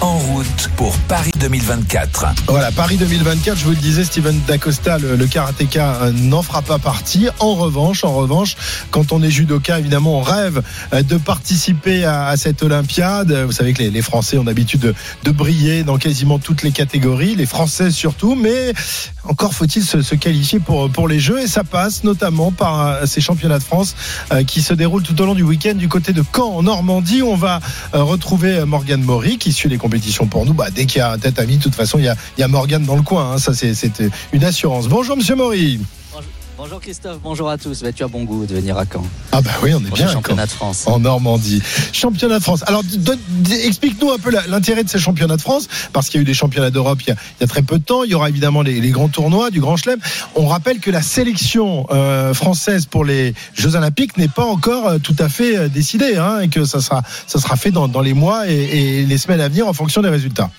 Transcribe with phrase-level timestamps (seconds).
[0.00, 2.26] En route pour Paris 2024.
[2.48, 6.78] Voilà, Paris 2024, je vous le disais, Steven Dacosta, le, karatéka, euh, n'en fera pas
[6.78, 7.28] partie.
[7.40, 8.56] En revanche, en revanche,
[8.90, 13.32] quand on est judoka, évidemment, on rêve euh, de participer à, cette Olympiade.
[13.32, 16.72] Vous savez que les, les Français ont l'habitude de, de briller dans quasiment toutes les
[16.72, 18.74] catégories, les Français surtout, mais
[19.28, 23.20] encore faut-il se, qualifier pour, pour les Jeux et ça passe notamment par euh, ces
[23.20, 23.94] championnats de France
[24.32, 27.22] euh, qui se déroulent tout au long du week-end du côté de Caen en Normandie.
[27.22, 27.60] On va
[27.94, 30.54] euh, retrouver Morgane Maury qui suit les compétitions pour nous.
[30.54, 32.40] Bah, dès qu'il y a un tête à de toute façon, il y a, il
[32.40, 33.32] y a Morgane dans le coin.
[33.32, 33.38] hein.
[33.38, 34.02] Ça, c'est
[34.32, 34.88] une assurance.
[34.88, 35.80] Bonjour, monsieur Maury.
[36.58, 37.82] Bonjour Christophe, bonjour à tous.
[37.82, 39.04] Bah, tu as bon goût de venir à Caen.
[39.30, 40.06] Ah, bah oui, on est bien.
[40.08, 40.46] à championnat Caen.
[40.46, 40.84] de France.
[40.86, 41.62] En Normandie.
[41.92, 42.64] Championnat de France.
[42.66, 42.82] Alors,
[43.64, 46.32] explique-nous un peu l'intérêt de ces championnats de France, parce qu'il y a eu des
[46.32, 48.04] championnats d'Europe il, y a- il y a très peu de temps.
[48.04, 49.98] Il y aura évidemment les, les grands tournois du Grand Chelem.
[50.34, 54.98] On rappelle que la sélection euh, française pour les Jeux Olympiques n'est pas encore euh,
[54.98, 58.00] tout à fait euh, décidée, hein, et que ça sera, ça sera fait dans, dans
[58.00, 58.54] les mois et,
[59.00, 60.50] et les semaines à venir en fonction des résultats.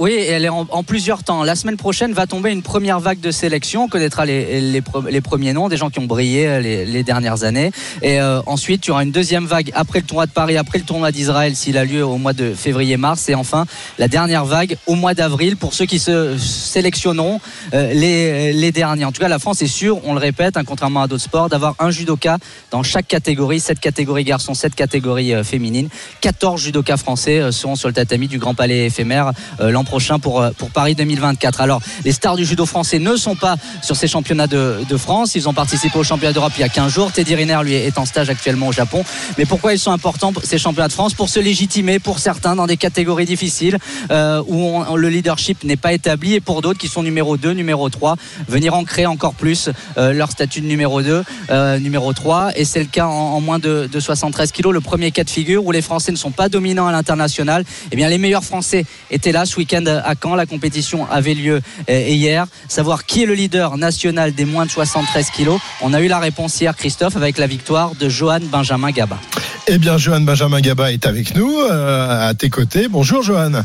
[0.00, 1.42] Oui, elle est en, plusieurs temps.
[1.42, 3.82] La semaine prochaine va tomber une première vague de sélection.
[3.84, 7.02] On connaîtra les, les, pre- les premiers noms, des gens qui ont brillé euh, les,
[7.02, 7.72] dernières années.
[8.00, 10.84] Et euh, ensuite, tu auras une deuxième vague après le tournoi de Paris, après le
[10.84, 13.28] tournoi d'Israël, s'il a lieu au mois de février-mars.
[13.28, 13.66] Et enfin,
[13.98, 17.40] la dernière vague au mois d'avril pour ceux qui se sélectionneront
[17.74, 19.04] euh, les, les derniers.
[19.04, 21.48] En tout cas, la France est sûre, on le répète, hein, contrairement à d'autres sports,
[21.48, 22.38] d'avoir un judoka
[22.70, 25.88] dans chaque catégorie, 7 catégories garçons, 7 catégories euh, féminines.
[26.20, 30.50] 14 judokas français seront sur le tatami du Grand Palais éphémère l'an prochain pour, euh,
[30.56, 31.60] pour Paris 2024.
[31.60, 35.34] Alors, les stars du judo français ne sont pas sur ces championnats de, de France.
[35.34, 37.10] Ils ont participé au championnat d'Europe il y a 15 jours.
[37.10, 39.02] Teddy Riner, lui, est en stage actuellement au Japon.
[39.38, 41.14] Mais pourquoi ils sont importants, ces championnats de France?
[41.14, 43.78] Pour se légitimer pour certains dans des catégories difficiles
[44.10, 47.88] euh, où le leadership n'est pas établi et pour d'autres qui sont numéro 2, numéro
[47.88, 48.16] 3,
[48.48, 52.50] venir ancrer encore plus euh, leur statut de numéro 2, euh, numéro 3.
[52.56, 55.30] Et c'est le cas en, en moins de, de 73 kilos, le premier cas de
[55.30, 57.64] figure où les Français ne sont pas dominants à l'international.
[57.90, 60.34] Eh bien, les meilleurs Français étaient là ce week-end à Caen.
[60.34, 62.46] La compétition avait lieu euh, hier.
[62.68, 65.60] Savoir qui est le leader national des moins de 73 kilos.
[65.80, 69.18] On a eu la réponse hier, Christophe, avec la victoire de Johan Benjamin Gaba.
[69.66, 72.88] Eh bien, Johan Benjamin Gaba est avec nous, euh, à tes côtés.
[72.88, 73.62] Bonjour, Johan.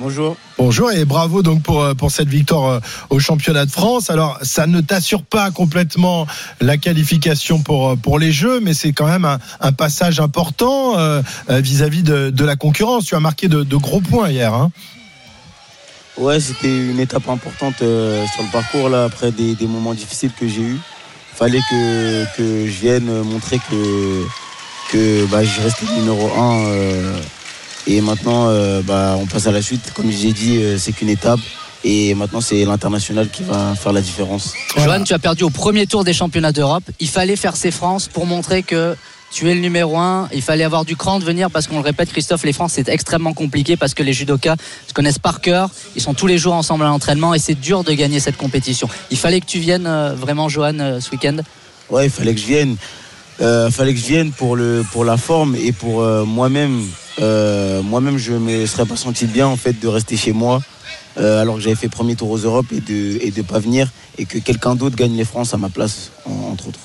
[0.00, 0.36] Bonjour.
[0.56, 2.80] Bonjour et bravo donc pour, euh, pour cette victoire euh,
[3.10, 4.08] au championnat de France.
[4.08, 6.26] Alors ça ne t'assure pas complètement
[6.62, 11.22] la qualification pour, pour les Jeux, mais c'est quand même un, un passage important euh,
[11.48, 13.04] vis-à-vis de, de la concurrence.
[13.04, 14.54] Tu as marqué de, de gros points hier.
[14.54, 14.70] Hein.
[16.16, 20.32] Ouais, c'était une étape importante euh, sur le parcours là après des, des moments difficiles
[20.38, 20.78] que j'ai eu.
[21.34, 24.24] Fallait que, que je vienne montrer que
[24.90, 25.60] que bah, je
[25.94, 27.20] numéro 1
[27.86, 29.92] et maintenant euh, bah, on passe à la suite.
[29.94, 31.40] Comme j'ai dit, euh, c'est qu'une étape
[31.82, 34.52] et maintenant c'est l'international qui va faire la différence.
[34.76, 36.84] Johan, tu as perdu au premier tour des championnats d'Europe.
[36.98, 38.96] Il fallait faire ses France pour montrer que
[39.30, 40.28] tu es le numéro un.
[40.32, 42.88] Il fallait avoir du cran de venir parce qu'on le répète, Christophe, les France, c'est
[42.88, 44.56] extrêmement compliqué parce que les judokas
[44.88, 45.70] se connaissent par cœur.
[45.96, 48.88] Ils sont tous les jours ensemble à l'entraînement et c'est dur de gagner cette compétition.
[49.10, 51.36] Il fallait que tu viennes euh, vraiment, Johan, euh, ce week-end?
[51.90, 52.76] Ouais, il fallait que je vienne.
[53.40, 56.84] Euh, fallait que je vienne pour, le, pour la forme et pour euh, moi-même.
[57.20, 60.60] Euh, moi-même, je me serais pas senti bien en fait de rester chez moi
[61.18, 63.90] euh, alors que j'avais fait premier tour aux Europes et de et de pas venir
[64.16, 66.78] et que quelqu'un d'autre gagne les France à ma place, en- entre autres.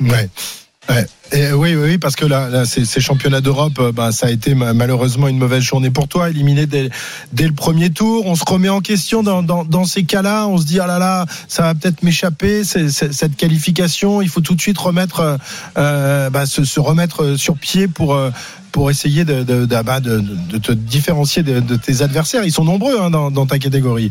[0.00, 0.28] Ouais.
[0.88, 1.06] Ouais.
[1.54, 5.28] Oui, oui, parce que là, ces, championnats d'Europe, euh, bah, ça a été ma- malheureusement
[5.28, 6.90] une mauvaise journée pour toi, éliminé dès,
[7.38, 8.26] le premier tour.
[8.26, 10.46] On se remet en question dans, ces cas-là.
[10.48, 14.20] On se dit, ah là là, ça va peut-être m'échapper, cette qualification.
[14.20, 15.36] Il faut tout de suite remettre, euh,
[15.78, 18.18] euh, bah, se, remettre sur pied pour,
[18.72, 22.44] pour essayer de, bah, te différencier de, tes adversaires.
[22.44, 24.10] Ils sont nombreux hein, dans ta catégorie.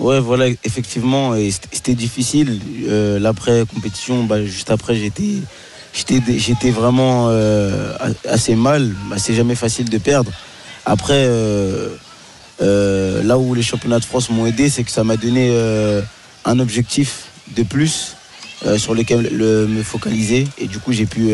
[0.00, 1.34] Ouais, voilà, effectivement,
[1.72, 2.58] c'était difficile.
[2.88, 5.42] Euh, L'après compétition, bah, juste après, j'étais,
[5.92, 7.92] j'étais, vraiment euh,
[8.26, 8.94] assez mal.
[9.10, 10.32] Bah, c'est jamais facile de perdre.
[10.86, 11.90] Après, euh,
[12.60, 15.54] là où les championnats de France m'ont aidé, c'est que ça m'a donné
[16.46, 17.24] un objectif
[17.54, 18.16] de plus
[18.78, 20.48] sur lequel le- me focaliser.
[20.56, 21.28] Et du coup, j'ai pu,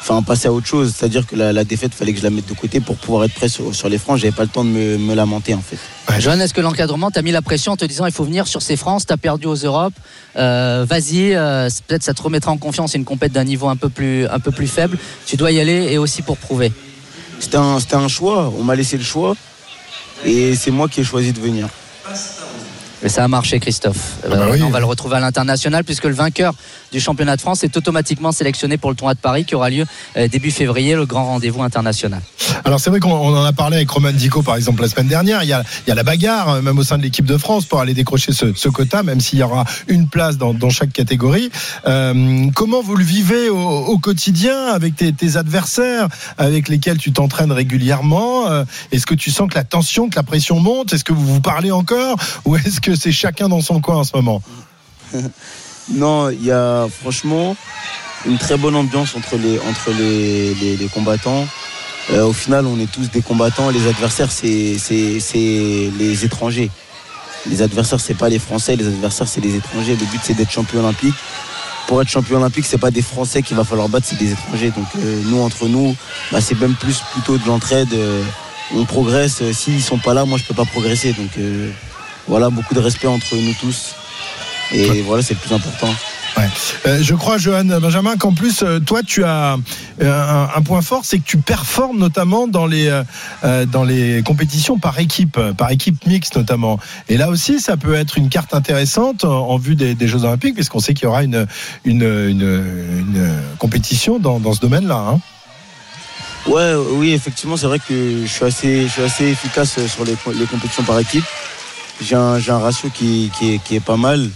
[0.00, 0.94] enfin passer à autre chose.
[0.96, 3.34] C'est-à-dire que la, la défaite, fallait que je la mette de côté pour pouvoir être
[3.34, 4.18] prêt sur, sur les francs.
[4.18, 5.78] J'avais pas le temps de me, me lamenter en fait.
[6.20, 8.62] Johan, est-ce que l'encadrement t'a mis la pression en te disant il faut venir sur
[8.62, 9.94] ces France, t'as perdu aux Europes,
[10.36, 13.76] euh, vas-y, euh, peut-être ça te remettra en confiance, c'est une compète d'un niveau un
[13.76, 16.72] peu plus un peu plus faible, tu dois y aller et aussi pour prouver.
[17.40, 18.52] C'était un, c'était un choix.
[18.58, 19.36] On m'a laissé le choix
[20.24, 21.68] et c'est moi qui ai choisi de venir.
[23.04, 24.16] Et ça a marché, Christophe.
[24.28, 24.62] bah Euh, oui.
[24.62, 26.52] On va le retrouver à l'international puisque le vainqueur
[26.90, 29.84] du championnat de France est automatiquement sélectionné pour le tournoi de Paris qui aura lieu
[30.16, 32.20] euh, début février, le grand rendez-vous international.
[32.64, 35.06] Alors c'est vrai qu'on on en a parlé avec Roman Dico par exemple la semaine
[35.06, 35.44] dernière.
[35.44, 37.36] Il y a, il y a la bagarre euh, même au sein de l'équipe de
[37.38, 40.70] France pour aller décrocher ce, ce quota, même s'il y aura une place dans, dans
[40.70, 41.50] chaque catégorie.
[41.86, 47.12] Euh, comment vous le vivez au, au quotidien avec tes, tes adversaires avec lesquels tu
[47.12, 48.46] t'entraînes régulièrement
[48.92, 50.92] Est-ce que tu sens que la tension, que la pression monte?
[50.92, 52.16] Est-ce que vous vous parlez encore?
[52.44, 54.42] Ou est-ce que c'est chacun dans son coin en ce moment
[55.90, 57.56] Non, il y a franchement
[58.26, 61.46] une très bonne ambiance entre les, entre les, les- combattants.
[62.10, 63.70] Euh, au final, on est tous des combattants.
[63.70, 66.70] Les adversaires, c'est les étrangers.
[67.46, 68.76] Les adversaires, c'est pas les Français.
[68.76, 69.92] Les adversaires, c'est les étrangers.
[69.96, 71.14] Le but, c'est d'être champion olympique.
[71.86, 74.70] Pour être champion olympique, c'est pas des Français qu'il va falloir battre, c'est des étrangers.
[74.70, 75.96] Donc euh, nous, entre nous,
[76.32, 77.88] bah, c'est même plus plutôt de l'entraide.
[77.94, 78.22] euh,
[78.74, 79.42] on progresse.
[79.52, 81.14] S'ils sont pas là, moi, je peux pas progresser.
[81.14, 81.30] Donc
[82.28, 83.94] voilà, beaucoup de respect entre nous tous.
[84.72, 85.92] Et voilà, c'est le plus important.
[86.86, 89.56] Euh, je crois, Johan Benjamin, qu'en plus, euh, toi, tu as
[90.00, 93.02] euh, un, un point fort, c'est que tu performes notamment dans les,
[93.72, 96.78] dans les compétitions par équipe, par équipe mixte notamment.
[97.08, 100.22] Et là aussi, ça peut être une carte intéressante en, en vue des, des Jeux
[100.24, 101.46] Olympiques, puisqu'on sait qu'il y aura une,
[101.84, 102.42] une, une,
[103.00, 105.06] une compétition dans, dans ce domaine-là.
[105.14, 105.20] hein.
[106.46, 110.16] Ouais, oui, effectivement, c'est vrai que je suis assez, je suis assez efficace sur les,
[110.38, 111.24] les compétitions par équipe.
[112.00, 114.30] J'ai un, un ratio qui, qui, est, qui est pas mal.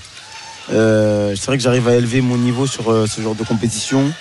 [0.72, 4.12] Euh, c'est vrai que j'arrive à élever mon niveau sur euh, ce genre de compétition.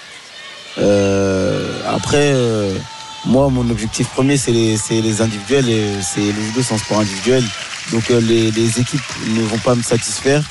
[0.77, 2.73] Euh, après, euh,
[3.25, 5.69] moi, mon objectif premier, c'est les, les individuels.
[5.69, 7.43] Et c'est le judo, c'est un sport individuel.
[7.91, 10.43] Donc euh, les, les équipes ne vont pas me satisfaire.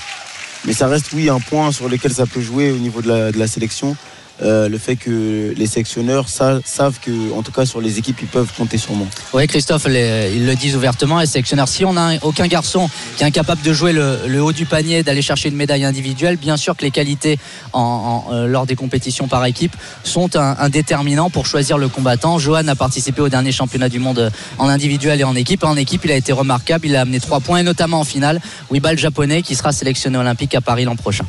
[0.64, 3.32] Mais ça reste, oui, un point sur lequel ça peut jouer au niveau de la,
[3.32, 3.96] de la sélection.
[4.42, 8.18] Euh, le fait que les sélectionneurs sa- savent que, en tout cas sur les équipes,
[8.22, 9.06] ils peuvent compter sur moi.
[9.34, 11.68] Oui, Christophe, ils le disent ouvertement, les sélectionneurs.
[11.68, 15.22] Si on n'a aucun garçon qui est incapable de jouer le, haut du panier, d'aller
[15.22, 17.38] chercher une médaille individuelle, bien sûr que les qualités
[17.74, 22.38] euh, lors des compétitions par équipe sont un, déterminant pour choisir le combattant.
[22.38, 25.64] Johan a participé au dernier championnat du monde en individuel et en équipe.
[25.64, 28.40] En équipe, il a été remarquable, il a amené trois points, et notamment en finale,
[28.70, 31.24] le japonais qui sera sélectionné olympique à Paris l'an prochain.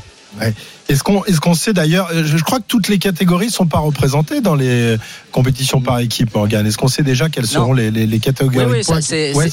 [0.89, 3.65] Est-ce qu'on est qu'on sait d'ailleurs, euh, je je crois que toutes les catégories sont
[3.67, 4.97] pas représentées dans les
[5.31, 6.65] compétitions par équipe, Morgane.
[6.67, 8.65] Est-ce qu'on sait déjà quelles seront les, les, les catégories?
[8.65, 9.49] Oui, c'est Ouais,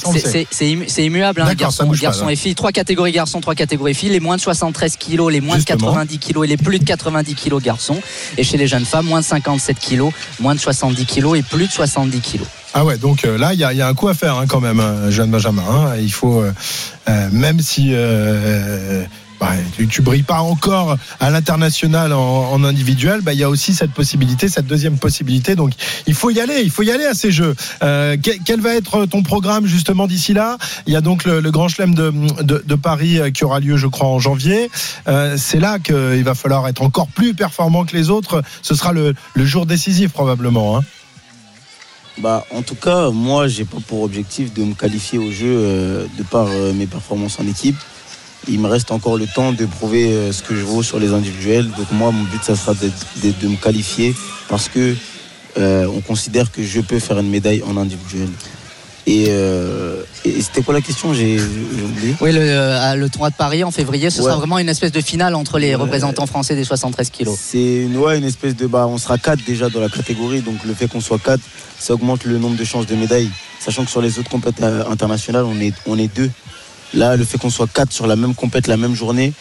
[1.05, 2.55] immuable, hein, garçon, pas, et filles.
[2.55, 4.09] Trois catégories garçons, trois catégories filles.
[4.09, 5.77] Les moins de 73 kilos, les moins Justement.
[5.77, 7.99] de 90 kilos et les plus de 90 kilos garçons.
[8.37, 11.67] Et chez les jeunes femmes, moins de 57 kilos, moins de 70 kilos et plus
[11.67, 12.47] de 70 kilos.
[12.73, 14.35] Ah ouais, donc euh, là, il y a, il y a un coup à faire
[14.37, 15.63] hein, quand même, hein, Jeanne Benjamin.
[15.67, 15.95] hein.
[15.99, 16.51] Il faut, euh,
[17.09, 17.93] euh, même si
[19.39, 23.73] bah, tu, tu brilles pas encore à l'international en, individuel, bah, il y a aussi
[23.73, 25.55] cette possibilité, cette deuxième possibilité.
[25.55, 25.71] Donc,
[26.07, 27.55] il faut y aller, il faut y aller à ces Jeux.
[27.83, 30.57] Euh, quel, va être ton programme justement d'ici là?
[30.87, 34.07] Il y a donc le, Grand Chelem de, Paris euh, qui aura lieu, je crois,
[34.07, 34.69] en janvier.
[35.07, 38.41] Euh, C'est là qu'il va falloir être encore plus performant que les autres.
[38.61, 40.77] Ce sera le, jour décisif probablement.
[40.77, 40.83] Hein.
[42.17, 46.23] Bah, en tout cas, moi, j'ai pas pour objectif de me qualifier au jeu de
[46.23, 47.77] par mes performances en équipe.
[48.47, 51.13] Il me reste encore le temps de prouver euh, ce que je vaux sur les
[51.13, 51.69] individuels.
[51.77, 54.15] Donc moi, mon but, ça sera de, me qualifier
[54.47, 54.95] parce que
[55.57, 58.29] euh, on considère que je peux faire une médaille en individuel.
[59.07, 61.13] Et, euh, et c'était quoi la question?
[61.13, 62.15] J'ai oublié.
[62.21, 64.25] Oui, le, euh, le tournoi de Paris en février, ce Ouais.
[64.25, 67.37] sera vraiment une espèce de finale entre les représentants français des 73 kilos.
[67.41, 68.67] C'est une, ouais, une espèce de.
[68.67, 71.41] Bah, on sera quatre déjà dans la catégorie, donc le fait qu'on soit quatre,
[71.79, 73.29] ça augmente le nombre de chances de médailles.
[73.59, 76.29] Sachant que sur les autres compétitions internationales, on est, on est deux.
[76.93, 79.33] Là, le fait qu'on soit quatre sur la même compète la même journée,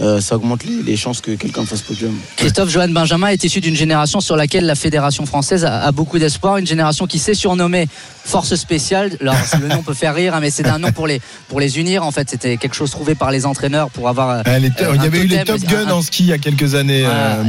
[0.00, 2.14] euh, ça augmente les, chances que quelqu'un fasse podium.
[2.36, 6.56] Christophe Johan Benjamin est issu d'une génération sur laquelle la fédération française a beaucoup d'espoir,
[6.58, 7.88] une génération qui s'est surnommée
[8.28, 9.16] Force spéciale.
[9.20, 11.78] Alors le nom peut faire rire, hein, mais c'est un nom pour les pour les
[11.78, 12.04] unir.
[12.04, 14.42] En fait, c'était quelque chose trouvé par les entraîneurs pour avoir.
[14.46, 16.28] Elle était- Euh, il y un avait eu les Top Gun un- en ski il
[16.28, 17.42] y a quelques années, euh,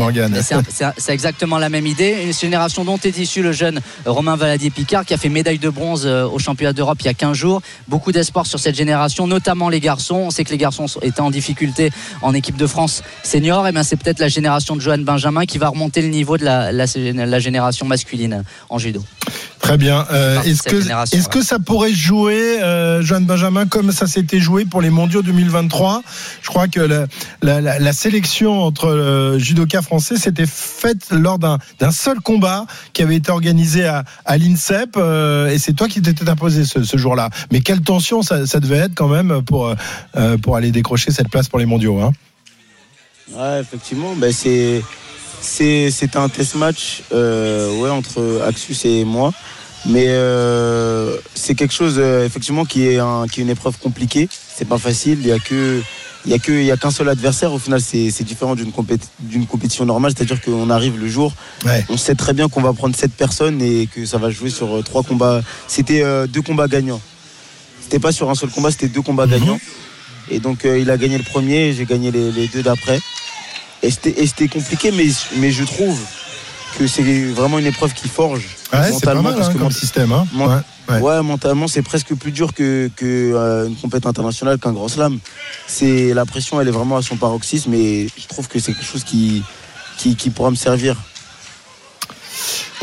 [0.97, 2.23] c'est exactement la même idée.
[2.25, 6.03] Une génération dont est issu le jeune Romain Valadier-Picard qui a fait médaille de bronze
[6.05, 7.61] euh, au championnat d'Europe il y a 15 jours.
[7.89, 10.15] Beaucoup d'espoir sur cette génération, notamment les garçons.
[10.15, 13.67] On sait que les garçons étaient en difficulté en équipe de France senior.
[13.67, 16.45] Et bien c'est peut-être la génération de Johan Benjamin qui va remonter le niveau de
[16.45, 16.85] la, la-
[17.25, 19.03] la génération masculine en judo.
[19.69, 20.05] Très bien.
[20.11, 20.41] Euh,
[21.15, 25.21] est-ce que ça pourrait jouer, euh, Joanne Benjamin, comme ça s'était joué pour les Mondiaux
[25.21, 26.01] 2023
[26.41, 27.05] Je crois que la,
[27.43, 31.59] la- la- la sélection entre euh, judokas français s'était faite lors d'un
[31.91, 36.27] seul combat qui avait été organisé à, à l'INSEP, euh, et c'est toi qui t'étais
[36.27, 37.29] imposé ce, ce jour-là.
[37.51, 39.73] Mais quelle tension ça, ça devait être quand même pour
[40.17, 41.99] euh, pour aller décrocher cette place pour les Mondiaux.
[41.99, 42.11] Hein
[43.35, 44.81] Ouais, effectivement, ben c'est
[45.41, 49.31] c'est c'était un test match euh, ouais entre Axus et moi,
[49.85, 54.27] mais euh, c'est quelque chose euh, effectivement qui est un, qui est une épreuve compliquée.
[54.55, 55.19] C'est pas facile.
[55.21, 55.81] Il y a que
[56.25, 57.53] il y a que il y a qu'un seul adversaire.
[57.53, 60.11] Au final, c'est c'est différent d'une compét- d'une compétition normale.
[60.15, 61.33] C'est-à-dire qu'on arrive le jour,
[61.65, 61.85] Ouais.
[61.89, 64.75] on sait très bien qu'on va prendre sept personnes et que ça va jouer sur
[64.77, 65.41] euh, trois combats.
[65.67, 67.01] C'était euh, deux combats gagnants.
[67.81, 69.31] C'était pas sur un seul combat, c'était deux combats Mhm.
[69.31, 69.59] gagnants.
[70.29, 72.99] Et donc il a gagné le premier, j'ai gagné les, les deux d'après.
[73.81, 75.05] Et c'était et c'était compliqué, mais,
[75.37, 75.97] mais je trouve
[76.77, 79.23] que c'est vraiment une épreuve qui forge Ouais, c'est pas mentalement.
[79.23, 80.11] mal parce hein, que comme mon- système.
[80.11, 80.45] Hein ouais,
[80.95, 81.01] ouais.
[81.01, 85.19] Ouais, mentalement, c'est presque plus dur que, que euh, une compétition internationale, qu'un grand slam.
[85.67, 88.85] C'est la pression, elle est vraiment à son paroxysme, et je trouve que c'est quelque
[88.85, 89.43] chose qui,
[89.97, 90.95] qui, qui pourra me servir.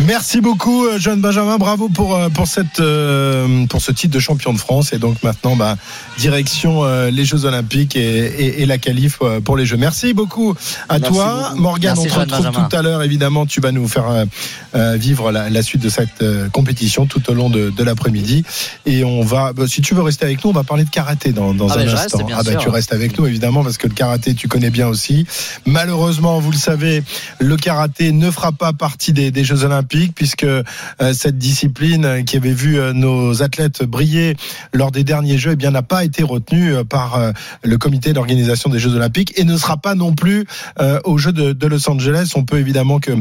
[0.07, 1.59] Merci beaucoup, euh, John Benjamin.
[1.59, 4.93] Bravo pour euh, pour cette euh, pour ce titre de champion de France.
[4.93, 5.77] Et donc maintenant, bah,
[6.19, 9.77] direction les Jeux Olympiques et, et, et la qualif pour les Jeux.
[9.77, 10.55] Merci beaucoup
[10.89, 11.63] à Merci toi, beaucoup.
[11.63, 11.97] Morgane.
[11.97, 12.69] Merci, on te retrouve Benjamin.
[12.69, 13.03] tout à l'heure.
[13.03, 14.27] Évidemment, tu vas nous faire
[14.75, 18.45] vivre la, la suite de cette compétition tout au long de, de l'après-midi.
[18.87, 21.33] Et on va, bah, si tu veux rester avec nous, on va parler de karaté
[21.33, 22.27] dans, dans Ah un ben, reste, instant.
[22.33, 22.61] ah bah sûr.
[22.61, 25.27] tu restes avec nous évidemment parce que le karaté, tu connais bien aussi.
[25.67, 27.03] Malheureusement, vous le savez,
[27.41, 30.63] le karaté ne fera pas partie des, des Jeux Olympiques puisque euh,
[31.13, 34.37] cette discipline qui avait vu euh, nos athlètes briller
[34.73, 38.71] lors des derniers Jeux, eh bien n'a pas été retenue euh, par le comité d'organisation
[38.71, 40.47] des Jeux Olympiques et ne sera pas non plus
[41.05, 42.33] aux Jeux de, Los Angeles.
[42.37, 43.13] On peut évidemment que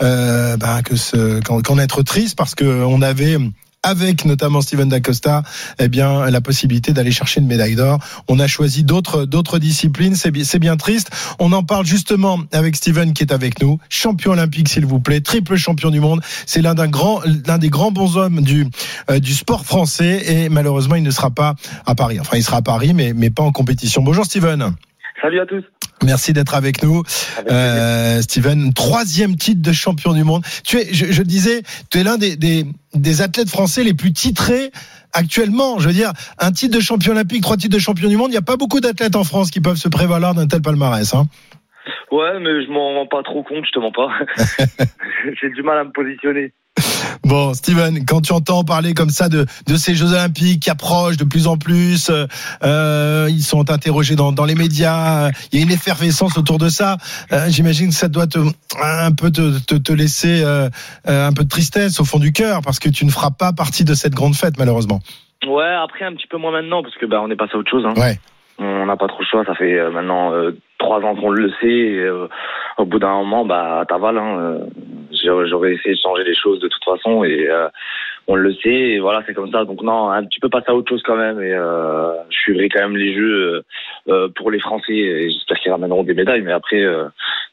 [0.00, 3.38] bah, qu'en, être triste parce que on avait
[3.82, 5.42] avec notamment Steven Dacosta,
[5.78, 7.98] eh bien la possibilité d'aller chercher une médaille d'or.
[8.28, 11.10] On a choisi d'autres d'autres disciplines, c'est bi- c'est bien triste.
[11.38, 15.20] On en parle justement avec Steven qui est avec nous, champion olympique s'il vous plaît,
[15.20, 16.20] triple champion du monde.
[16.46, 18.66] C'est l'un grand l'un des grands bons hommes du
[19.10, 21.54] euh, du sport français et malheureusement il ne sera pas
[21.86, 22.18] à Paris.
[22.20, 24.02] Enfin il sera à Paris mais mais pas en compétition.
[24.02, 24.74] Bonjour Steven.
[25.20, 25.62] Salut à tous.
[26.04, 27.02] Merci d'être avec nous.
[27.38, 27.52] Avec.
[27.52, 30.42] Euh, Steven, troisième titre de champion du monde.
[30.64, 34.12] Tu es, je, je disais, tu es l'un des, des, des athlètes français les plus
[34.12, 34.70] titrés
[35.12, 35.78] actuellement.
[35.78, 38.28] Je veux dire, un titre de champion olympique, trois titres de champion du monde.
[38.28, 41.14] Il n'y a pas beaucoup d'athlètes en France qui peuvent se prévaloir d'un tel palmarès.
[41.14, 41.26] Hein.
[42.10, 44.08] Ouais, mais je m'en rends pas trop compte, je te mens pas.
[45.40, 46.52] J'ai du mal à me positionner.
[47.24, 51.16] Bon, Steven, quand tu entends parler comme ça de, de ces Jeux Olympiques qui approchent
[51.16, 52.26] de plus en plus, euh,
[52.64, 56.68] euh, ils sont interrogés dans, dans les médias, il y a une effervescence autour de
[56.68, 56.96] ça.
[57.32, 58.38] Euh, J'imagine que ça doit te,
[58.82, 60.68] un peu te, te, te laisser euh,
[61.08, 63.52] euh, un peu de tristesse au fond du cœur parce que tu ne feras pas
[63.52, 65.00] partie de cette grande fête malheureusement.
[65.46, 67.70] Ouais, après un petit peu moins maintenant parce que bah on est passé à autre
[67.70, 67.84] chose.
[67.86, 67.94] Hein.
[67.96, 68.18] Ouais.
[68.58, 69.44] On n'a pas trop le choix.
[69.44, 71.66] Ça fait euh, maintenant euh, trois ans qu'on le sait.
[71.66, 72.28] Et, euh,
[72.78, 74.18] au bout d'un moment, bah t'avales.
[74.18, 74.58] Hein, euh,
[75.22, 77.68] J'aurais essayé de changer les choses de toute façon et euh,
[78.26, 78.68] on le sait.
[78.68, 79.64] Et voilà, c'est comme ça.
[79.64, 81.40] Donc non, un petit peu passer à autre chose quand même.
[81.40, 83.64] Et euh, je suivrai quand même les jeux
[84.08, 84.94] euh, pour les Français.
[84.94, 86.42] Et j'espère qu'ils ramèneront des médailles.
[86.42, 86.84] Mais après,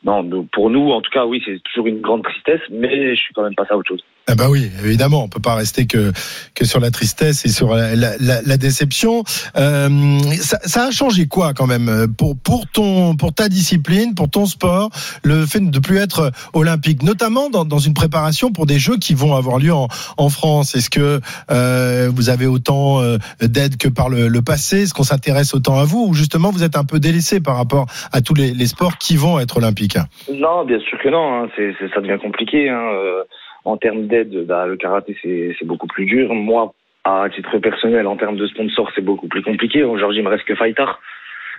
[0.03, 2.61] non, pour nous, en tout cas, oui, c'est toujours une grande tristesse.
[2.69, 4.03] Mais je suis quand même passé à autre chose.
[4.31, 6.11] Ah bah oui, évidemment, on peut pas rester que
[6.53, 9.23] que sur la tristesse et sur la, la, la- déception.
[9.57, 14.29] Euh, ça, ça a changé quoi quand même pour pour ton pour ta discipline, pour
[14.29, 14.91] ton sport,
[15.23, 19.15] le fait de plus être olympique, notamment dans, dans une préparation pour des Jeux qui
[19.15, 20.75] vont avoir lieu en, en France?
[20.75, 24.83] Est-ce que euh, vous avez autant euh, d'aide que par le, le passé?
[24.83, 26.05] Est-ce qu'on s'intéresse autant à vous?
[26.09, 29.15] Ou justement vous êtes un peu délaissé par rapport à tous les, les sports qui
[29.15, 29.97] vont être olympiques?
[30.31, 31.43] Non, bien sûr que non.
[31.45, 31.47] hein.
[31.55, 32.69] C'est- ça devient compliqué.
[32.69, 32.75] Hein.
[32.93, 33.23] Euh,
[33.69, 36.33] en termes d'aide, bah, le karaté, c'est, beaucoup plus dur.
[36.33, 36.73] Moi,
[37.03, 39.83] à titre personnel, en termes de sponsor, c'est beaucoup plus compliqué.
[39.83, 40.99] Aujourd'hui, il me reste que Faitar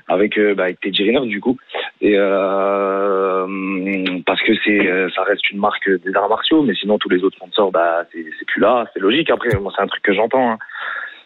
[0.08, 1.56] avec, euh, bah, avec Riner, du coup.
[2.02, 3.46] Euh,
[4.26, 7.36] parce que euh, ça reste une marque des arts martiaux, mais sinon, tous les autres
[7.36, 8.86] sponsors, bah, c'est, plus là.
[8.92, 9.30] C'est logique.
[9.30, 10.52] Après, c'est un truc que j'entends.
[10.52, 10.58] hein.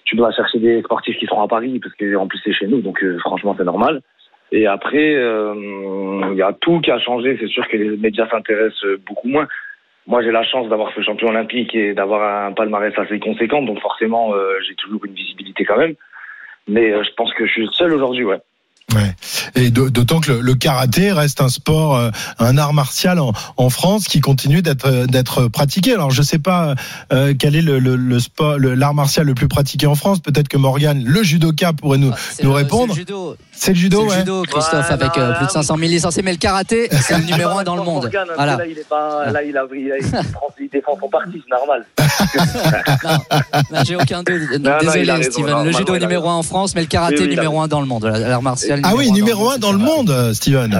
[0.05, 2.83] Tu dois chercher des sportifs qui sont à Paris, parce qu'en plus, c'est chez nous.
[2.83, 4.03] Donc, franchement, c'est normal.
[4.53, 7.39] Et après, il y a tout qui a changé.
[7.41, 9.49] C'est sûr que les médias s'intéressent beaucoup moins.
[10.07, 13.63] Moi, j'ai la chance d'avoir fait champion olympique et d'avoir un palmarès assez conséquent.
[13.63, 15.95] Donc, forcément, euh, j'ai toujours une visibilité quand même.
[16.69, 18.39] Mais euh, je pense que je suis seul aujourd'hui, ouais.
[18.93, 19.17] Ouais.
[19.55, 23.71] Et d'autant que le, le karaté reste un sport, euh, un art martial en, en
[23.71, 25.95] France qui continue d'être euh, d'être pratiqué.
[25.95, 26.75] Alors je sais pas
[27.13, 30.21] euh, quel est le, le, le sport, le- l'art martial le plus pratiqué en France.
[30.21, 32.93] Peut-être que Morgan, le judoka, pourrait nous Ah, c'est nous le- répondre.
[32.95, 34.17] C'est le judo, C'est le judo, le ouais.
[34.19, 36.23] judo, Christophe, Ouais, avec non, euh, plus de 500 000 licenciés.
[36.23, 38.03] Mais le karaté, c'est le numéro un dans le monde.
[38.05, 38.57] Morgan, hein, Voilà.
[38.59, 41.43] Là, il est pas, là, il a, il, a- il, prend- il défend son parti,
[41.43, 41.85] c'est normal.
[43.73, 44.41] Non, j'ai aucun doute.
[44.61, 45.51] non, Désolé, raison, Steven.
[45.51, 47.81] non, le judo numéro un en France, mais le karaté Oui, oui, numéro un dans
[47.81, 48.05] le monde.
[48.05, 48.74] L'art martial.
[48.83, 50.75] Ah oui, numéro un dans le monde, euh, Steven.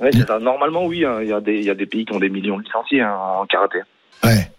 [0.00, 0.38] Ouais, ça.
[0.38, 2.28] Normalement, oui, hein, il y, a des- il y a des pays qui ont des
[2.28, 3.78] millions de licenciés hein, en karaté.
[4.24, 4.50] Ouais.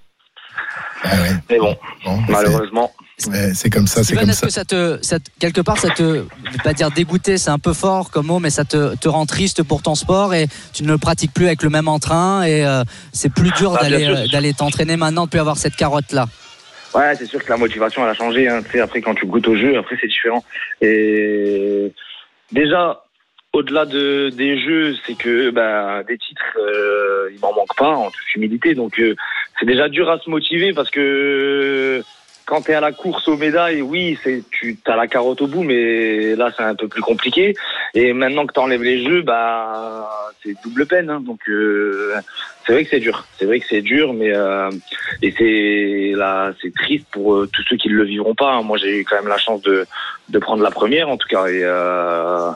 [1.03, 1.11] Ouais.
[1.49, 2.91] Mais bon, Bon, malheureusement.
[3.17, 4.45] c'est comme ça, c'est Steven, comme est-ce ça.
[4.47, 7.49] que ça te, ça te- quelque part, ça te, je vais pas dire dégoûté, c'est
[7.51, 10.47] un peu fort comme mot, mais ça te, te rend triste pour ton sport et
[10.73, 13.83] tu ne le pratiques plus avec le même entrain et euh, c'est plus dur Ah,
[13.83, 16.27] d'aller, euh, d'aller t'entraîner maintenant, de plus avoir cette carotte là.
[16.95, 18.47] Ouais, c'est sûr que la motivation, elle a changé.
[18.47, 18.61] Hein.
[18.63, 20.43] Tu sais, après, quand tu goûtes au jeu, après, c'est différent.
[20.81, 21.91] Et
[22.51, 23.03] déjà,
[23.53, 28.11] au-delà de, des jeux, c'est que bah, des titres, euh, il m'en manque pas, en
[28.11, 28.75] toute humilité.
[28.75, 29.15] Donc, euh,
[29.59, 32.03] c'est déjà dur à se motiver parce que
[32.45, 35.47] quand tu es à la course aux médailles, oui, c'est tu as la carotte au
[35.47, 37.55] bout, mais là, c'est un peu plus compliqué.
[37.93, 40.09] Et maintenant que tu enlèves les jeux, bah,
[40.43, 41.09] c'est double peine.
[41.09, 41.21] Hein.
[41.21, 42.13] Donc, euh,
[42.65, 43.25] c'est vrai que c'est dur.
[43.37, 44.69] C'est vrai que c'est dur, mais euh,
[45.23, 48.51] et c'est là, c'est triste pour euh, tous ceux qui ne le vivront pas.
[48.53, 48.61] hein.
[48.61, 49.87] Moi, j'ai eu quand même la chance de,
[50.29, 51.47] de prendre la première, en tout cas.
[51.47, 52.51] Et, euh,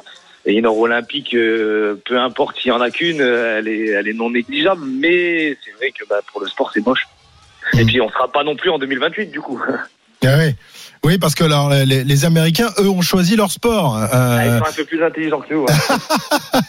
[0.45, 4.07] et une heure olympique, euh, peu importe s'il y en a qu'une, elle est, elle
[4.07, 4.85] est non négligeable.
[4.85, 7.07] Mais c'est vrai que bah, pour le sport, c'est moche.
[7.77, 9.61] Et puis, on sera pas non plus en 2028, du coup.
[10.21, 10.53] Ah ouais.
[11.05, 13.95] Oui, parce que alors, les, les Américains, eux, ont choisi leur sport.
[13.95, 14.07] Ah,
[14.43, 15.65] Ils Euh, sont un peu plus intelligents que nous.
[15.65, 16.63] hein.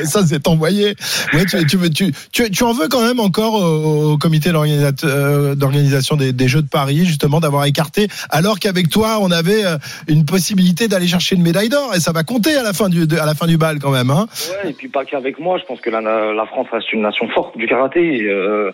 [0.06, 0.94] ça, c'est envoyé.
[1.34, 4.50] Ouais, tu, tu, veux- tu, tu, tu en veux quand même encore au, au comité
[4.54, 9.66] euh, d'organisation des, des Jeux de Paris, justement, d'avoir écarté, alors qu'avec toi, on avait
[9.66, 9.76] euh,
[10.08, 13.06] une possibilité d'aller chercher une médaille d'or, et ça va compter à la fin du,
[13.06, 14.10] de- à la fin du bal quand même.
[14.10, 14.26] Hein.
[14.64, 15.58] Ouais, et puis pas qu'avec moi.
[15.58, 18.20] Je pense que la, la France reste une nation forte du karaté.
[18.20, 18.72] Et, euh,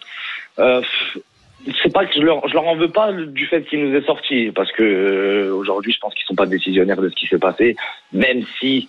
[0.61, 0.81] euh,
[1.83, 4.05] c'est pas que je leur, je leur en veux pas du fait qu'il nous est
[4.07, 7.39] sorti, parce que euh, aujourd'hui, je pense qu'ils sont pas décisionnaires de ce qui s'est
[7.39, 7.77] passé,
[8.13, 8.89] même si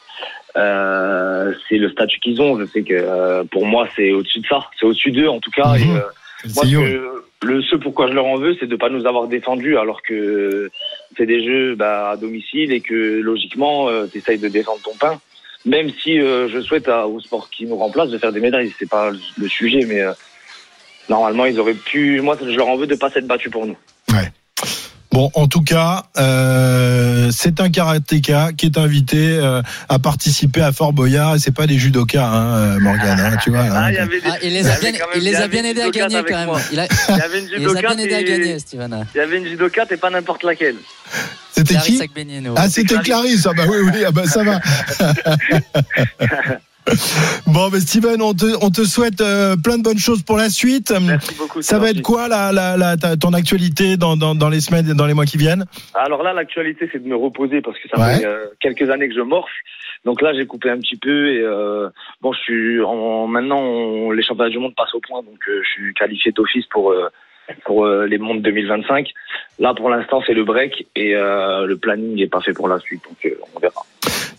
[0.57, 2.59] euh, c'est le statut qu'ils ont.
[2.59, 5.51] Je sais que euh, pour moi, c'est au-dessus de ça, c'est au-dessus d'eux en tout
[5.51, 5.75] cas.
[5.77, 5.95] Et, Mhm.
[5.95, 6.01] euh,
[6.55, 6.81] moi, le ce, CEO.
[6.81, 10.01] que- le, ce pourquoi je leur en veux, c'est de pas nous avoir défendus alors
[10.01, 10.69] que
[11.17, 15.19] c'est des jeux bah, à domicile et que logiquement, tu essayes de défendre ton pain.
[15.65, 18.71] Même si euh, je souhaite à- au sport qui nous remplace de faire des médailles,
[18.79, 20.13] c'est pas le sujet, mais euh,
[21.09, 22.21] normalement ils auraient pu.
[22.21, 23.75] Moi, je leur en veux de pas s'être battus pour nous.
[25.09, 30.71] Bon, en tout cas, euh, c'est un karatéka qui est invité euh, à participer à
[30.71, 33.61] Fort Boyard et c'est pas des judokas, hein, euh, Morgan, hein, tu vois.
[33.61, 33.89] hein.
[33.89, 36.63] Il des- Ah, les a bien, il les a aidés à judokate gagner quand même.
[36.71, 39.05] Il, a, Il y avait une il les a judokate bien aidés à gagner, Steven.
[39.15, 40.75] Il y avait une judokate et pas n'importe laquelle.
[41.51, 41.99] C'était qui?
[42.55, 43.47] Ah, c'était Clarisse.
[43.49, 44.59] Ah bah oui, oui, ah bah ça va.
[47.47, 50.49] bon, mais Steven, on te, on te souhaite euh, plein de bonnes choses pour la
[50.49, 50.93] suite.
[51.01, 51.61] Merci beaucoup.
[51.61, 54.93] Ça va être quoi la, la, la, ton actualité dans, dans, dans les semaines et
[54.93, 55.65] dans les mois qui viennent?
[55.93, 58.19] Alors là, l'actualité, c'est de me reposer parce que ça Ouais.
[58.19, 59.51] fait euh, quelques années que je morfe.
[60.05, 61.89] Donc là, j'ai coupé un petit peu et euh,
[62.21, 65.61] bon, je suis en, maintenant on- les championnats du monde passent au point, donc euh,
[65.63, 67.09] je suis qualifié d'office pour euh,
[67.65, 69.09] pour euh, les mondes 2025.
[69.59, 72.79] Là, pour l'instant, c'est le break et euh, le planning n'est pas fait pour la
[72.79, 73.81] suite, donc euh, on verra.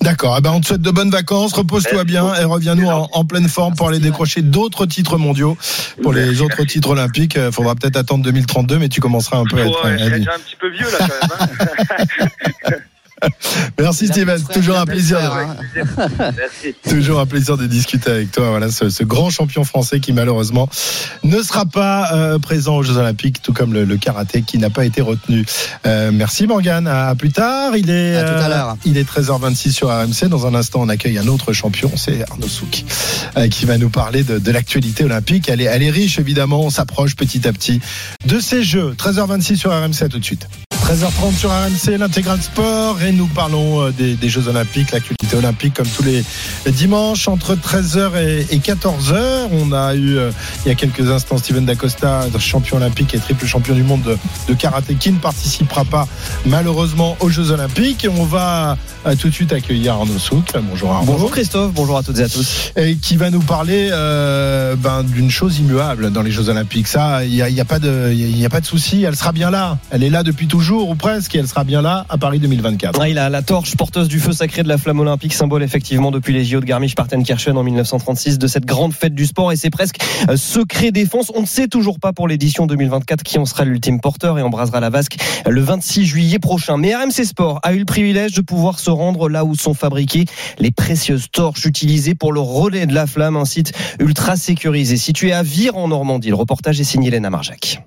[0.08, 0.36] D'accord.
[0.38, 1.52] Eh ben, on te souhaite de bonnes vacances.
[1.52, 5.56] Repose-toi bien et reviens-nous en, en pleine forme pour aller décrocher d'autres titres mondiaux.
[6.02, 6.40] Pour les Merci.
[6.42, 9.84] autres titres olympiques, il faudra peut-être attendre 2032, mais tu commenceras un peu à être.
[9.84, 10.10] euh, à dire.
[10.18, 11.48] déjà un petit peu vieux là quand même.
[12.70, 12.76] hein.
[13.78, 15.18] Merci Steven, toujours un plaisir.
[15.18, 15.56] de hein.
[16.36, 16.74] Merci.
[16.88, 18.50] Toujours un plaisir de discuter avec toi.
[18.50, 20.68] Voilà, ce, ce grand champion français qui malheureusement
[21.24, 24.70] ne sera pas euh, présent aux Jeux Olympiques, tout comme le, le karaté qui n'a
[24.70, 25.44] pas été retenu.
[25.86, 26.86] Euh, merci Morgane.
[26.86, 27.76] À, à plus tard.
[27.76, 28.76] Il est À tout à l'heure.
[28.84, 30.28] il est 13h26 sur RMC.
[30.28, 32.84] Dans un instant, on accueille un autre champion, c'est Arnaud Souk,
[33.36, 35.48] euh, qui va nous parler de, de l'actualité olympique.
[35.48, 36.62] Elle est, elle est riche évidemment.
[36.62, 37.80] On s'approche petit à petit
[38.26, 38.94] de ces Jeux.
[38.98, 40.02] 13h26 sur RMC.
[40.02, 40.46] À tout de suite.
[40.88, 45.74] 13h30 sur RMC, l'intégral sport, et nous parlons euh, des, des Jeux Olympiques, l'actualité olympique
[45.74, 46.24] comme tous les
[46.72, 49.48] dimanches entre 13h et, et 14h.
[49.52, 50.30] On a eu euh,
[50.64, 54.16] il y a quelques instants Steven Dacosta, champion olympique et triple champion du monde de,
[54.48, 56.08] de karaté, qui ne participera pas
[56.46, 58.06] malheureusement aux Jeux Olympiques.
[58.06, 60.54] Et on va euh, tout de suite accueillir Arnaud Souk.
[60.70, 61.12] Bonjour Arnaud.
[61.12, 62.72] Bonjour Christophe, bonjour à toutes et à tous.
[62.76, 66.88] Et qui va nous parler euh, ben, d'une chose immuable dans les Jeux Olympiques.
[66.88, 69.02] Ça, il n'y a, y a pas de, y a pas de souci.
[69.02, 69.76] Elle sera bien là.
[69.90, 70.77] Elle est là depuis toujours.
[70.78, 73.06] Retour ou presque et elle sera bien là à Paris 2024.
[73.08, 76.32] il a la torche porteuse du feu sacré de la flamme olympique, symbole effectivement depuis
[76.32, 79.96] les JO de Garmisch-Partenkirchen en 1936 de cette grande fête du sport et c'est presque
[80.28, 81.32] euh, secret défense.
[81.34, 84.78] On ne sait toujours pas pour l'édition 2024 qui en sera l'ultime porteur et embrasera
[84.78, 85.16] la vasque
[85.48, 86.76] le 26 juillet prochain.
[86.76, 90.26] Mais RMC Sport a eu le privilège de pouvoir se rendre là où sont fabriquées
[90.58, 95.32] les précieuses torches utilisées pour le relais de la flamme, un site ultra sécurisé situé
[95.32, 96.28] à Vire en Normandie.
[96.28, 97.80] Le reportage est signé Léna Marjac.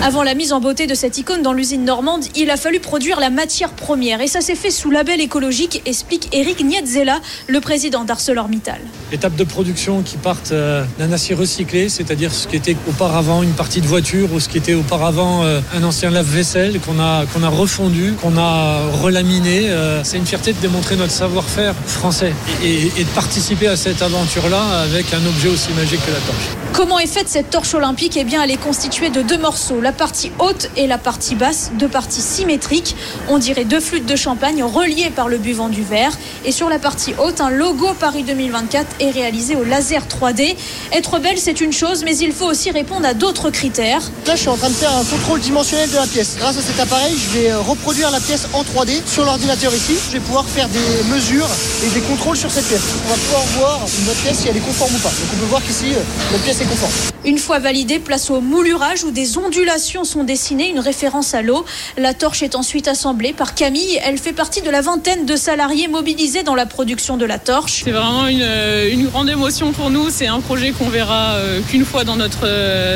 [0.00, 3.18] Avant la mise en beauté de cette icône dans l'usine normande, il a fallu produire
[3.18, 4.20] la matière première.
[4.20, 8.78] Et ça s'est fait sous label écologique, explique Eric Nietzela, le président d'ArcelorMittal.
[9.10, 13.52] Étape de production qui partent euh, d'un acier recyclé, c'est-à-dire ce qui était auparavant une
[13.52, 17.42] partie de voiture ou ce qui était auparavant euh, un ancien lave-vaisselle qu'on a, qu'on
[17.42, 19.68] a refondu, qu'on a relaminé.
[19.68, 22.32] Euh, c'est une fierté de démontrer notre savoir-faire français
[22.62, 26.56] et, et de participer à cette aventure-là avec un objet aussi magique que la torche.
[26.72, 28.16] Comment est faite cette torche olympique?
[28.16, 31.70] Eh bien, elle est constituée de deux morceaux la partie haute et la partie basse,
[31.78, 32.94] deux parties symétriques.
[33.30, 36.12] On dirait deux flûtes de champagne reliées par le buvant du verre.
[36.44, 40.56] Et sur la partie haute, un logo Paris 2024 est réalisé au laser 3D.
[40.92, 44.02] Être belle, c'est une chose, mais il faut aussi répondre à d'autres critères.
[44.26, 46.36] Là, je suis en train de faire un contrôle dimensionnel de la pièce.
[46.38, 49.94] Grâce à cet appareil, je vais reproduire la pièce en 3D sur l'ordinateur ici.
[50.08, 51.48] Je vais pouvoir faire des mesures
[51.82, 52.82] et des contrôles sur cette pièce.
[53.06, 55.08] On va pouvoir voir notre pièce si elle est conforme ou pas.
[55.08, 55.86] Donc on peut voir qu'ici,
[56.30, 56.92] notre pièce est conforme.
[57.24, 61.64] Une fois validée, place au moulurage où des ondulations sont dessinées, une référence à l'eau.
[61.96, 63.98] La torche est ensuite assemblée par Camille.
[64.04, 67.82] Elle fait partie de la vingtaine de salariés mobilisés dans la production de la torche.
[67.84, 68.46] C'est vraiment une,
[68.90, 70.10] une, grande émotion pour nous.
[70.10, 71.36] C'est un projet qu'on verra
[71.68, 72.46] qu'une fois dans notre,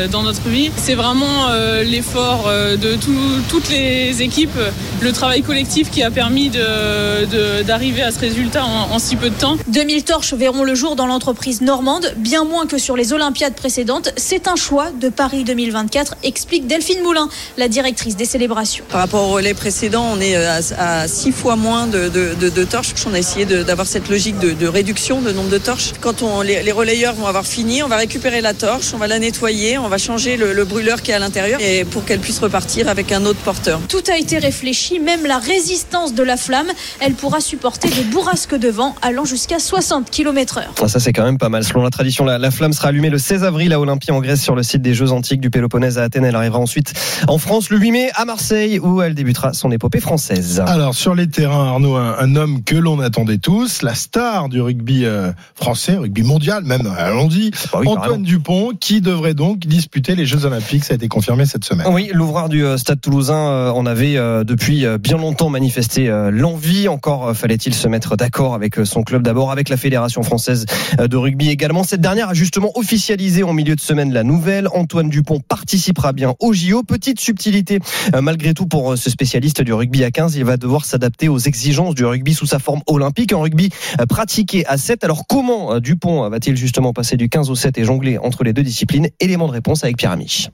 [0.09, 0.71] dans notre vie.
[0.77, 1.49] C'est vraiment
[1.85, 4.59] l'effort de tout, toutes les équipes,
[5.01, 9.16] le travail collectif qui a permis d'arriver de, de, à ce résultat en, en si
[9.16, 9.57] peu de temps.
[9.68, 14.12] 2000 torches verront le jour dans l'entreprise normande, bien moins que sur les Olympiades précédentes.
[14.16, 18.82] C'est un choix de Paris 2024, explique Delphine Moulin, la directrice des célébrations.
[18.88, 22.48] Par rapport au relais précédent, on est à, à six fois moins de, de, de,
[22.48, 22.94] de torches.
[23.06, 25.92] On a essayé d'avoir cette logique de, réduction de nombre de torches.
[26.00, 29.06] Quand on, les, les, relayeurs vont avoir fini, on va récupérer la torche, on va
[29.06, 32.20] la nettoyer, on va changer le, le brûleur qui est à l'intérieur et pour qu'elle
[32.20, 33.78] puisse repartir avec un autre porteur.
[33.90, 36.68] Tout a été réfléchi, même la résistance de la flamme,
[37.00, 40.62] elle pourra supporter des bourrasques de vent allant jusqu'à 60 km/h.
[40.82, 41.64] Ah, ça c'est quand même pas mal.
[41.64, 44.40] Selon la tradition, la, la flamme sera allumée le 16 avril à Olympie en Grèce
[44.40, 46.24] sur le site des Jeux antiques du Péloponnèse à Athènes.
[46.24, 46.92] Elle arrivera ensuite
[47.29, 50.62] en France le 8 mai à Marseille où elle débutera son épopée française.
[50.66, 54.61] Alors sur les terrains, Arnaud, un, un homme que l'on attendait tous, la star du
[54.61, 58.25] rugby euh, français, rugby mondial même, allons-y, bah oui, Antoine carrément.
[58.25, 60.85] Dupont, qui devrait donc disputer les Jeux Olympiques.
[60.85, 61.87] Ça a été confirmé cette semaine.
[61.90, 66.09] Oui, l'ouvreur du euh, Stade Toulousain euh, en avait euh, depuis euh, bien longtemps manifesté
[66.09, 66.88] euh, l'envie.
[66.88, 70.66] Encore euh, fallait-il se mettre d'accord avec euh, son club, d'abord avec la Fédération française
[71.01, 71.85] euh, de rugby également.
[71.85, 74.68] Cette dernière a justement officialisé en milieu de semaine la nouvelle.
[74.72, 77.78] Antoine Dupont participera bien au Petite subtilité
[78.14, 80.36] euh, malgré tout pour euh, ce spécialiste du rugby à 15.
[80.36, 84.04] Il va devoir s'adapter aux exigences du rugby sous sa forme olympique, un rugby euh,
[84.04, 85.02] pratiqué à 7.
[85.02, 88.62] Alors comment Dupont va-t-il justement passer du 15 au 7 et jongler entre les deux
[88.62, 89.08] disciplines?
[89.18, 90.50] Élément de réponse avec Pierre Amiche.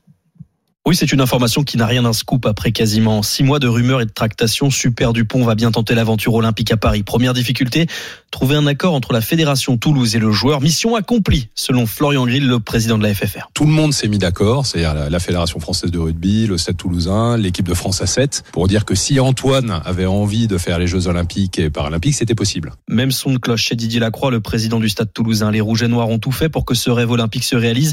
[0.88, 4.01] Oui, c'est une information qui n'a rien d'un scoop après quasiment six mois de rumeurs
[4.01, 4.70] et de tractations.
[4.70, 7.03] Super Dupont va bien tenter l'aventure olympique à Paris.
[7.03, 7.87] Première difficulté,
[8.31, 10.62] trouver un accord entre la fédération Toulouse et le joueur.
[10.62, 13.51] Mission accomplie, selon Florian Grill, le président de la FFR.
[13.53, 16.79] Tout le monde s'est mis d'accord, c'est-à-dire la, la Fédération française de rugby, le Stade
[16.79, 20.79] toulousain, l'équipe de France à 7, pour dire que si Antoine avait envie de faire
[20.79, 22.72] les Jeux olympiques et paralympiques, c'était possible.
[22.88, 25.51] Même son de cloche chez Didier Lacroix, le président du Stade toulousain.
[25.51, 27.92] Les Rouges et Noirs ont tout fait pour que ce rêve olympique se réalise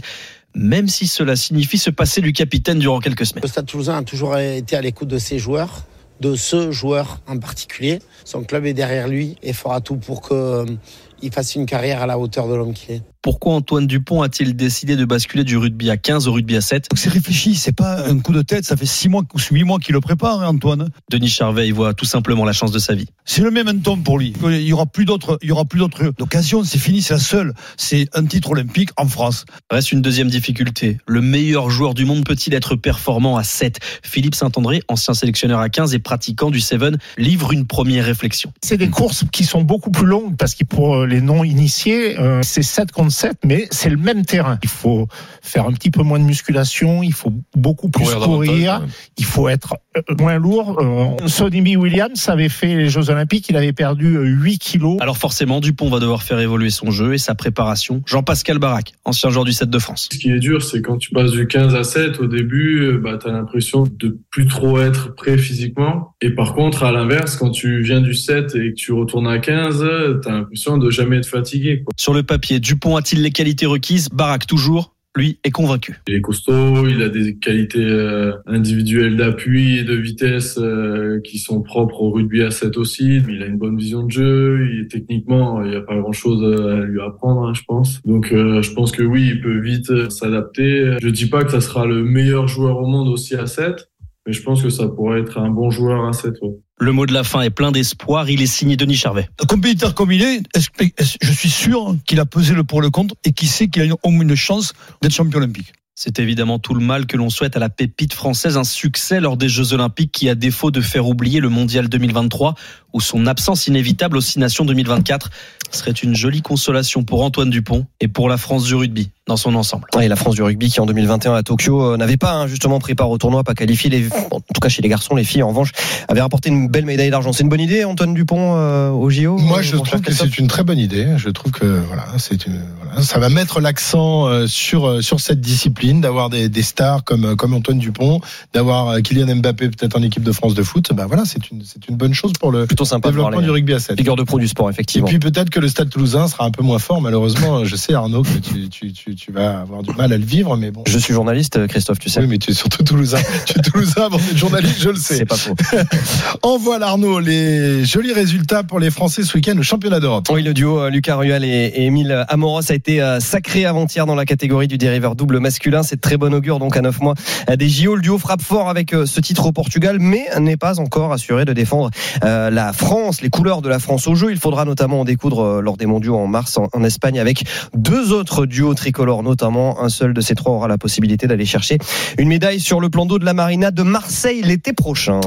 [0.56, 3.44] même si cela signifie se passer du capitaine durant quelques semaines.
[3.44, 5.84] Le Stade Toulousain a toujours été à l'écoute de ses joueurs,
[6.22, 8.00] de ce joueur en particulier.
[8.24, 12.18] Son club est derrière lui et fera tout pour qu'il fasse une carrière à la
[12.18, 13.04] hauteur de l'homme qu'il est.
[13.26, 16.90] Pourquoi Antoine Dupont a-t-il décidé de basculer du rugby à 15 au rugby à 7
[16.96, 19.80] C'est réfléchi, c'est pas un coup de tête, ça fait 6 mois ou 8 mois
[19.80, 20.92] qu'il le prépare, hein, Antoine.
[21.10, 23.08] Denis Charvet, il voit tout simplement la chance de sa vie.
[23.26, 24.34] C'est le même tome pour lui.
[24.44, 27.20] Il y aura plus d'autres, il y aura plus d'autres occasions, c'est fini, c'est la
[27.20, 27.56] seule.
[27.78, 29.46] C'est un titre olympique en France.
[29.72, 31.00] Reste une deuxième difficulté.
[31.08, 35.70] Le meilleur joueur du monde peut-il être performant à 7 Philippe Saint-André, ancien sélectionneur à
[35.70, 36.80] 15 et pratiquant du 7,
[37.18, 38.54] livre une première réflexion.
[38.62, 42.62] C'est des courses qui sont beaucoup plus longues parce que pour les non-initiés, euh, c'est
[42.62, 44.60] 7 contre 7, mais c'est le même terrain.
[44.62, 45.08] Il faut
[45.42, 48.96] faire un petit peu moins de musculation, il faut beaucoup plus Courir courir, davantage, ouais.
[49.18, 50.80] il faut être euh, moins lourd.
[50.80, 51.80] Euh, Sonny B.
[51.80, 54.98] Williams avait fait les Jeux Olympiques, il avait perdu euh, 8 kilos.
[55.00, 58.02] Alors forcément, Dupont va devoir faire évoluer son jeu et sa préparation.
[58.06, 60.10] Jean-Pascal Barak, ancien joueur du 7 de France.
[60.12, 62.98] Ce qui est dur, c'est quand tu passes du 15 à 7 au début, euh,
[62.98, 66.16] bah, tu as l'impression de plus trop être prêt physiquement.
[66.22, 69.40] Et par contre, à l'inverse, quand tu viens du 7 et que tu retournes à
[69.40, 69.86] 15,
[70.22, 71.84] tu as l'impression de jamais être fatigué.
[71.84, 71.94] Quoi.
[71.98, 74.10] Sur le papier, Dupont a-t-il les qualités requises?
[74.10, 76.02] Barak toujours lui, est convaincu.
[76.08, 81.38] Il est costaud, il a des qualités euh, individuelles d'appui et de vitesse euh, qui
[81.38, 83.22] sont propres au rugby à 7 aussi.
[83.30, 86.84] Il a une bonne vision de jeu, il, techniquement, il n'y a pas grand-chose à
[86.84, 88.02] lui apprendre, hein, je pense.
[88.04, 90.98] Donc euh, je pense que oui, il peut vite s'adapter.
[91.02, 93.90] Je dis pas que ça sera le meilleur joueur au monde aussi à 7,
[94.26, 96.34] mais je pense que ça pourrait être un bon joueur à 7.
[96.42, 96.56] Ouais.
[96.78, 98.30] Le mot de la fin est plein d'espoir.
[98.30, 99.30] Il est signé Denis Charvet.
[99.48, 103.32] Compétiteur comme il est, je suis sûr qu'il a pesé le pour le contre et
[103.32, 105.74] qu'il sait qu'il a au moins une chance d'être champion olympique.
[105.98, 109.38] C'est évidemment tout le mal que l'on souhaite à la pépite française, un succès lors
[109.38, 112.56] des Jeux Olympiques qui, à défaut de faire oublier le Mondial 2023
[112.92, 115.30] ou son absence inévitable aux Six Nations 2024,
[115.72, 119.56] serait une jolie consolation pour Antoine Dupont et pour la France du rugby dans son
[119.56, 119.88] ensemble.
[120.00, 122.80] Et la France du rugby qui en 2021 à Tokyo euh, n'avait pas hein, justement
[122.80, 123.90] pris part au tournoi, pas qualifié.
[123.90, 125.72] Les, en tout cas chez les garçons, les filles en revanche
[126.08, 127.34] avaient rapporté une belle médaille d'argent.
[127.34, 129.38] C'est une bonne idée, Antoine Dupont euh, au JO.
[129.38, 131.16] Moi, je trouve que c'est une très bonne idée.
[131.18, 135.42] Je trouve que voilà, c'est une, voilà, ça va mettre l'accent euh, sur sur cette
[135.42, 138.22] discipline, d'avoir des, des, stars comme comme Antoine Dupont,
[138.54, 140.92] d'avoir Kylian Mbappé peut-être en équipe de France de foot.
[140.94, 143.74] Ben voilà, c'est une c'est une bonne chose pour le plutôt sympa développement du rugby
[143.74, 143.98] à 7.
[143.98, 145.08] Figure de pro du sport, effectivement.
[145.08, 147.66] Et puis peut-être que le Stade Toulousain sera un peu moins fort, malheureusement.
[147.66, 150.56] Je sais Arnaud que tu, tu, tu, tu vas avoir du mal à le vivre,
[150.58, 150.84] mais bon.
[150.88, 152.22] Je suis journaliste, Christophe, tu sais.
[152.22, 153.20] Oui, mais tu es surtout toulousain.
[153.46, 155.18] tu es toulousain avant d'être journaliste, je le sais.
[155.18, 155.56] C'est pas faux.
[156.44, 160.28] On voit l'Arnaud, les jolis résultats pour les Français ce week-end au championnat d'Europe.
[160.32, 164.16] Oui, le duo euh, Lucas Rual et, Émile Amoros a été euh, sacré avant-hier dans
[164.16, 165.75] la catégorie du dériveur double masculin.
[165.84, 167.14] C'est très bon augure, donc à 9 mois
[167.56, 167.96] des JO.
[167.96, 171.46] Le duo frappe fort avec euh, ce titre au Portugal, mais n'est pas encore assuré
[171.46, 171.90] de défendre
[172.22, 174.32] la France, les couleurs de la France au jeu.
[174.32, 178.46] Il faudra notamment en découdre lors des mondiaux en mars en, Espagne avec deux autres
[178.46, 181.78] duos tricolores, notamment un seul de ces trois aura la possibilité d'aller chercher
[182.18, 185.20] une médaille sur le plan d'eau de la Marina de Marseille l'été prochain.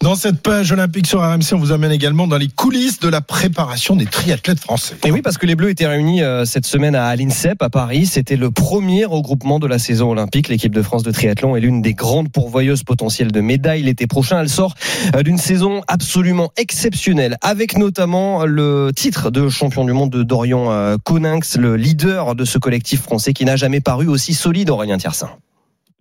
[0.00, 3.20] Dans cette page olympique sur RMC, on vous amène également dans les coulisses de la
[3.20, 4.96] préparation des triathlètes français.
[5.04, 8.06] Et oui, parce que les Bleus étaient réunis euh, cette semaine à l'INSEP à Paris.
[8.06, 10.48] C'était le premier regroupement de la saison olympique.
[10.48, 14.40] L'équipe de France de triathlon est l'une des grandes pourvoyeuses potentielles de médailles l'été prochain.
[14.40, 14.74] Elle sort
[15.14, 20.72] euh, d'une saison absolument exceptionnelle, avec notamment le titre de champion du monde de Dorian
[20.72, 24.96] euh, Coninx, le leader de ce collectif français qui n'a jamais paru aussi solide, Aurélien
[24.96, 25.28] Tiersin.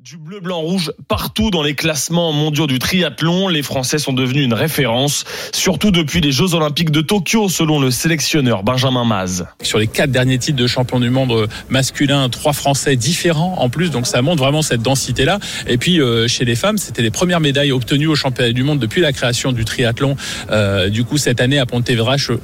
[0.03, 3.47] Du bleu, blanc, rouge partout dans les classements mondiaux du triathlon.
[3.47, 7.89] Les Français sont devenus une référence, surtout depuis les Jeux Olympiques de Tokyo, selon le
[7.89, 9.45] sélectionneur Benjamin Maz.
[9.61, 13.91] Sur les quatre derniers titres de champion du monde masculin, trois Français différents en plus,
[13.91, 15.39] donc ça montre vraiment cette densité-là.
[15.67, 18.79] Et puis euh, chez les femmes, c'était les premières médailles obtenues au championnat du monde
[18.79, 20.17] depuis la création du triathlon.
[20.51, 22.41] Euh, du coup, cette année à Pontevedra sur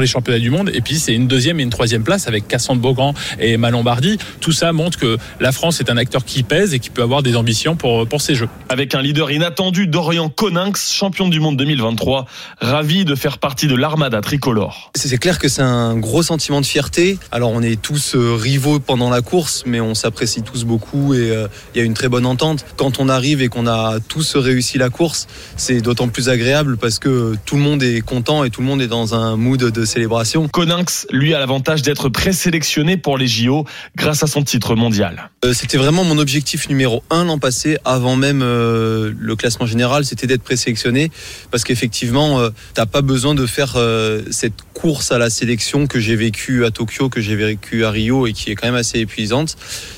[0.00, 0.72] les championnats du monde.
[0.74, 4.18] Et puis c'est une deuxième et une troisième place avec Cassandre Beaugrand et Emma Lombardi.
[4.40, 7.22] Tout ça montre que la France est un acteur qui pèse et qui peut avoir
[7.22, 8.48] des ambitions pour, pour ces Jeux.
[8.68, 12.26] Avec un leader inattendu, Dorian Coninx, champion du monde 2023,
[12.60, 14.90] ravi de faire partie de l'armada tricolore.
[14.94, 17.18] C'est clair que c'est un gros sentiment de fierté.
[17.32, 21.30] Alors on est tous euh, rivaux pendant la course, mais on s'apprécie tous beaucoup et
[21.30, 22.64] euh, il y a une très bonne entente.
[22.76, 26.98] Quand on arrive et qu'on a tous réussi la course, c'est d'autant plus agréable parce
[26.98, 29.84] que tout le monde est content et tout le monde est dans un mood de
[29.84, 30.48] célébration.
[30.48, 33.64] Coninx, lui, a l'avantage d'être présélectionné pour les JO
[33.96, 35.30] grâce à son titre mondial.
[35.44, 39.66] Euh, c'était vraiment mon objectif numéro numéro 1 l'an passé, avant même euh, le classement
[39.66, 41.10] général, c'était d'être présélectionné.
[41.50, 45.98] Parce qu'effectivement, euh, t'as pas besoin de faire euh, cette course à la sélection que
[45.98, 49.00] j'ai vécue à Tokyo, que j'ai vécue à Rio et qui est quand même assez
[49.00, 49.56] épuisante.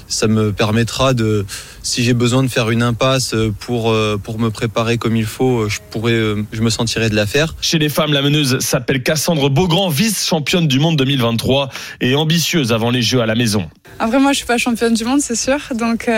[0.09, 1.45] Ça me permettra de,
[1.83, 5.81] si j'ai besoin de faire une impasse pour, pour me préparer comme il faut, je
[5.91, 6.19] pourrais,
[6.51, 7.55] je me sentirais de la faire.
[7.61, 11.69] Chez les femmes, la meneuse s'appelle Cassandre Beaugrand, vice-championne du monde 2023
[12.01, 13.69] et ambitieuse avant les Jeux à la maison.
[13.99, 15.59] Après, moi, je suis pas championne du monde, c'est sûr.
[15.75, 16.09] Donc,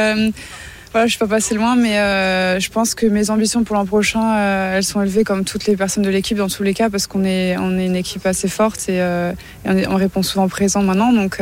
[0.92, 3.86] voilà, je suis pas passé loin, mais euh, je pense que mes ambitions pour l'an
[3.86, 6.90] prochain, euh, elles sont élevées comme toutes les personnes de l'équipe dans tous les cas,
[6.90, 9.32] parce qu'on est, on est une équipe assez forte et, euh,
[9.64, 11.12] on, répond souvent présent maintenant.
[11.14, 11.38] Donc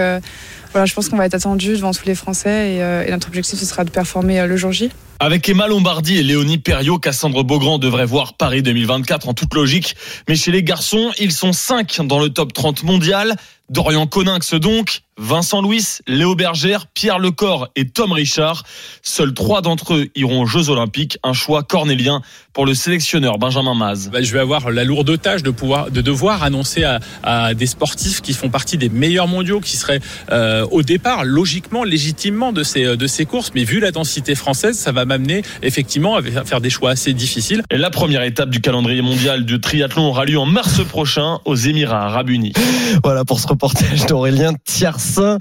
[0.72, 3.58] voilà, je pense qu'on va être attendu devant tous les Français et, et, notre objectif
[3.58, 4.90] ce sera de performer le jour J.
[5.22, 9.94] Avec Emma Lombardi et Léonie Perriot, Cassandre Beaugrand devrait voir Paris 2024 en toute logique.
[10.26, 13.36] Mais chez les garçons, ils sont 5 dans le top 30 mondial.
[13.68, 18.62] Dorian Coninx donc, Vincent Louis, Léo Bergère, Pierre Lecor et Tom Richard.
[19.02, 21.18] Seuls trois d'entre eux iront aux Jeux Olympiques.
[21.22, 24.10] Un choix cornélien pour le sélectionneur Benjamin Maz.
[24.12, 27.66] Bah, je vais avoir la lourde tâche de pouvoir, de devoir annoncer à, à des
[27.66, 30.00] sportifs qui font partie des meilleurs mondiaux, qui seraient
[30.32, 33.52] euh, au départ logiquement, légitimement de ces de ces courses.
[33.54, 37.62] Mais vu la densité française, ça va m'amener effectivement à faire des choix assez difficiles.
[37.70, 41.56] Et la première étape du calendrier mondial du triathlon aura lieu en mars prochain aux
[41.56, 42.52] Émirats Arabes Unis.
[43.04, 45.38] Voilà pour ce reportage d'Aurélien Tiersin.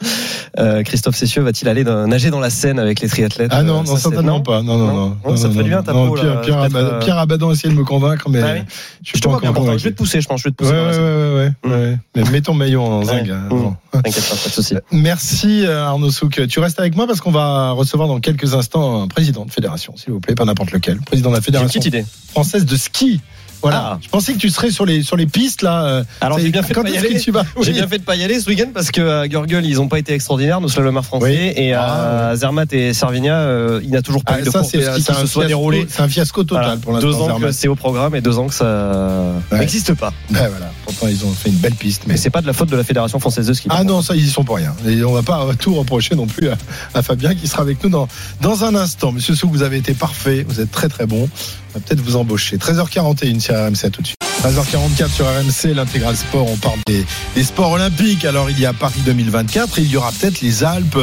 [0.58, 3.52] Euh, Christophe Cessieux va-t-il aller dans, nager dans la Seine avec les triathlètes?
[3.54, 4.62] Ah non, non certainement pas.
[4.62, 5.18] Non, non, non.
[5.26, 6.99] non, ça te fait du bien ta peau, Pierre, là, Pierre, euh...
[7.00, 8.56] Pierre, Abadan a essayé de me convaincre, mais ah
[9.04, 10.42] je suis je pas te vois je vais te pousser, je pense.
[10.42, 10.72] Je vais te pousser.
[10.72, 11.98] Ouais, ouais, ouais, ouais.
[12.16, 13.28] Mais mets ton maillot en zinc.
[13.28, 13.76] Mmh.
[13.92, 14.76] T'inquiète pas, pas de souci.
[14.92, 16.48] Merci euh, Arnaud Souk.
[16.48, 19.96] Tu restes avec moi parce qu'on va recevoir dans quelques instants un président de fédération,
[19.98, 21.00] s'il vous plaît, pas n'importe lequel.
[21.02, 22.06] Président de la fédération idée.
[22.30, 23.22] française de ski.
[23.62, 23.78] Voilà.
[23.94, 24.00] Ah.
[24.02, 25.84] Je pensais que tu serais sur les sur les pistes là.
[25.86, 27.20] euh, Alors j'ai bien fait de pas y aller.
[27.20, 27.72] J'ai Oui.
[27.72, 30.00] bien fait de pas y aller ce week-end parce que à Gurgel ils ont pas
[30.00, 34.34] été extraordinaires nos slalomers français et à Zermatt et Servigna euh, il n'a toujours pas
[34.36, 35.88] Ah, eu de ça, course de c'est ski qui un se soit fiasco- déroulé.
[35.90, 36.78] C'est un fiasco total Voilà.
[36.80, 37.08] pour l'instant.
[37.10, 39.60] Deux ans que c'est au programme et deux ans que ça Ouais.
[39.60, 40.14] n'existe pas.
[40.32, 40.72] Ouais, voilà.
[40.86, 42.76] Pourtant ils ont fait une belle piste, mais Mais c'est pas de la faute de
[42.78, 43.68] la fédération française de ski.
[43.72, 44.74] Ah non, ça, ils y sont pour rien.
[44.88, 46.58] Et on va pas tout reprocher non plus à,
[46.94, 48.08] à Fabien qui sera avec nous dans,
[48.42, 49.12] dans un instant.
[49.12, 50.46] Monsieur Souk, vous avez été parfait.
[50.48, 51.30] Vous êtes très très bon.
[51.76, 52.58] On va peut-être vous embaucher.
[52.58, 54.20] 13h41 sur RMC, à tout de suite.
[54.44, 56.48] 13h44 sur RMC, l'intégral sport.
[56.50, 58.24] On parle des, des sports olympiques.
[58.24, 59.80] Alors, il y a Paris 2024.
[59.80, 60.98] Il y aura peut-être les Alpes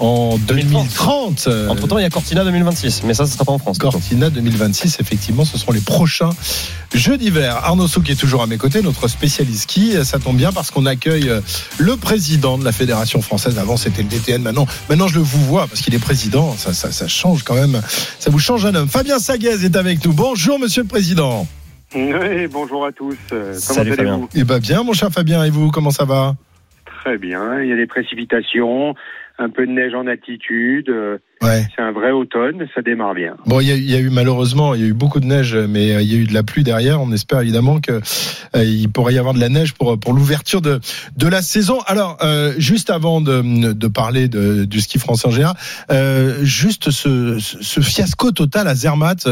[0.00, 1.44] en 2030.
[1.46, 3.78] Euh, Entre temps il y a Cortina 2026 mais ça ce sera pas en France.
[3.78, 6.30] Cortina 2026, effectivement, ce seront les prochains
[6.92, 7.56] Jeux d'hiver.
[7.62, 9.94] Arnaud Souk est toujours à mes côtés, notre spécialiste ski.
[10.04, 11.40] Ça tombe bien parce qu'on accueille euh,
[11.78, 13.58] le président de la Fédération française.
[13.58, 14.42] Avant, c'était le DTN.
[14.42, 16.56] Maintenant, maintenant je le vous vois parce qu'il est président.
[16.58, 17.80] Ça, ça, ça change quand même.
[18.18, 18.88] Ça vous change un homme.
[18.88, 20.12] Fabien Saguez est avec nous.
[20.12, 21.46] Bonjour, monsieur le président.
[21.94, 23.16] Oui, bonjour à tous.
[23.32, 24.12] Euh, Comment Salut, Fabien.
[24.14, 25.44] allez-vous Eh ben bien, mon cher Fabien.
[25.44, 26.34] Et vous, comment ça va?
[26.86, 27.60] Très bien.
[27.62, 28.94] Il y a des précipitations,
[29.38, 30.88] un peu de neige en altitude.
[31.42, 31.66] Ouais.
[31.74, 33.34] C'est un vrai automne, ça démarre bien.
[33.46, 35.26] Bon, il y, a, il y a eu malheureusement, il y a eu beaucoup de
[35.26, 37.00] neige, mais euh, il y a eu de la pluie derrière.
[37.00, 38.00] On espère évidemment que
[38.54, 40.80] euh, il pourrait y avoir de la neige pour pour l'ouverture de
[41.16, 41.80] de la saison.
[41.86, 45.56] Alors, euh, juste avant de, de parler de, du ski français en général,
[45.90, 49.28] euh, juste ce, ce, fiasco total à Zermatt,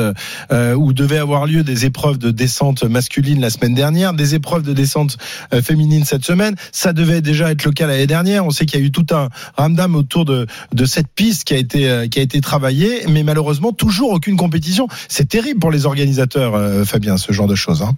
[0.77, 4.73] où devait avoir lieu des épreuves de descente masculine la semaine dernière, des épreuves de
[4.73, 5.17] descente
[5.63, 6.57] féminine cette semaine.
[6.73, 8.45] Ça devait déjà être le cas l'année dernière.
[8.45, 11.55] On sait qu'il y a eu tout un ramdam autour de de cette piste qui
[11.55, 14.87] a été euh, qui a été travaillée, mais malheureusement toujours aucune compétition.
[15.09, 17.83] C'est terrible pour les organisateurs, euh, Fabien, ce genre de choses.
[17.83, 17.93] Hein.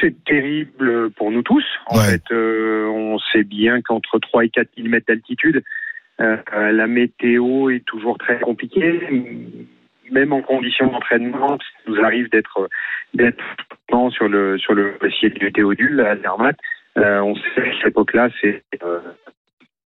[0.00, 1.64] C'est terrible pour nous tous.
[1.86, 2.04] En Ouais.
[2.12, 5.62] fait, euh, on sait bien qu'entre 3 et 4 000 d'altitude,
[6.20, 9.00] euh, euh, la météo est toujours très compliquée.
[10.10, 12.68] Même en conditions d'entraînement, ça nous arrive d'être
[14.10, 16.56] sur le sur le ciel du Théodule à Zermatt.
[16.96, 18.62] On sait qu'à cette époque-là, c'est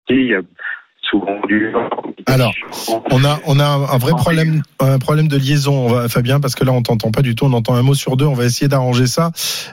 [0.10, 0.41] il y a
[1.10, 1.72] souvent du
[2.26, 2.54] Alors,
[3.12, 6.56] on a on a un vrai problème un problème de liaison, on va, Fabien, parce
[6.56, 8.26] que là on t'entend pas du tout, on entend un mot sur deux.
[8.26, 9.32] On va essayer d'arranger ça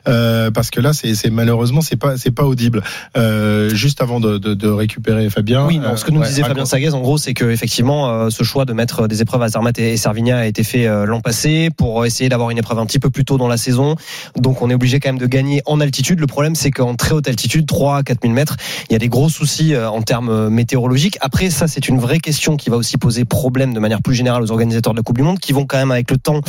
[0.08, 2.82] euh, parce que là c'est c'est- malheureusement c'est pas c'est pas audible.
[3.16, 5.66] Euh, juste avant de, de, de récupérer Fabien.
[5.66, 6.64] Oui, non, ce que nous euh, disait Fabien.
[6.64, 9.78] Saguez, en gros, c'est que effectivement, euh, ce choix de mettre des épreuves à Zermatt
[9.78, 12.86] et et Servigna a été fait euh, l'an passé pour essayer d'avoir une épreuve un
[12.86, 13.96] petit peu plus tôt dans la saison.
[14.36, 16.18] Donc, on est obligé quand même de gagner en altitude.
[16.20, 18.56] Le problème, c'est qu'en très haute altitude, 3 à 4000 mètres,
[18.88, 21.18] il y a des gros soucis euh, en termes météorologiques.
[21.24, 24.42] Après, ça, c'est une vraie question qui va aussi poser problème de manière plus générale
[24.42, 26.40] aux organisateurs de la Coupe du Monde, qui vont quand même avec le temps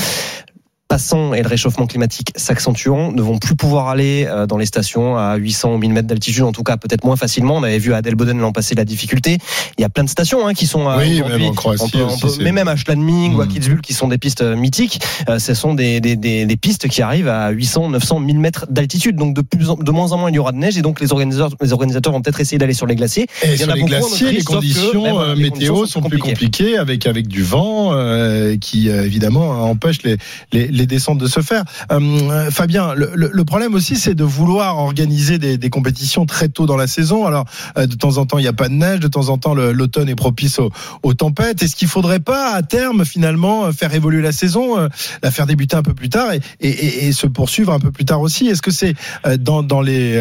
[0.93, 5.17] passant et le réchauffement climatique s'accentuant, ne vont plus pouvoir aller euh, dans les stations
[5.17, 7.56] à 800 ou 1000 mètres d'altitude, en tout cas peut-être moins facilement.
[7.56, 9.39] On avait vu à Adelboden l'an passé la difficulté.
[9.79, 11.84] Il y a plein de stations hein, qui sont à Oui, aujourd'hui, même en Croatie
[11.84, 13.47] on peut- on aussi, peut- c'est- mais même à Schladming ou à Mm.
[13.47, 16.88] Kitzbühel qui sont des pistes euh, mythiques, euh, ce sont des, des, des, des pistes
[16.88, 19.15] qui arrivent à 800, 900, 1000 mètres d'altitude.
[19.15, 21.01] Donc de, plus en- de moins en moins il y aura de neige et donc
[21.01, 23.23] les organisateurs, les organisateurs vont peut-être essayer d'aller sur les glaciers.
[23.41, 25.88] Et Il y en sur a les beaucoup glaciers, Autriche, les que, conditions euh, météo
[25.88, 30.17] sont plus compliquées avec avec du vent euh, qui euh, évidemment empêche les,
[30.51, 31.63] les les descentes de se faire.
[31.91, 36.88] Euh, Fabien, le, problème aussi c'est de vouloir organiser des, compétitions très tôt dans la
[36.88, 37.26] saison.
[37.26, 37.46] Alors
[37.78, 39.54] euh, de temps en temps il n'y a pas de neige, de temps en temps
[39.54, 40.60] l'automne est propice
[41.04, 41.62] aux, tempêtes.
[41.62, 44.89] Est-ce qu'il faudrait pas à terme finalement euh, faire évoluer la saison,
[45.22, 48.48] la faire débuter un peu plus tard et, se poursuivre un peu plus tard aussi?
[48.48, 48.96] Est-ce que c'est
[49.39, 50.13] dans les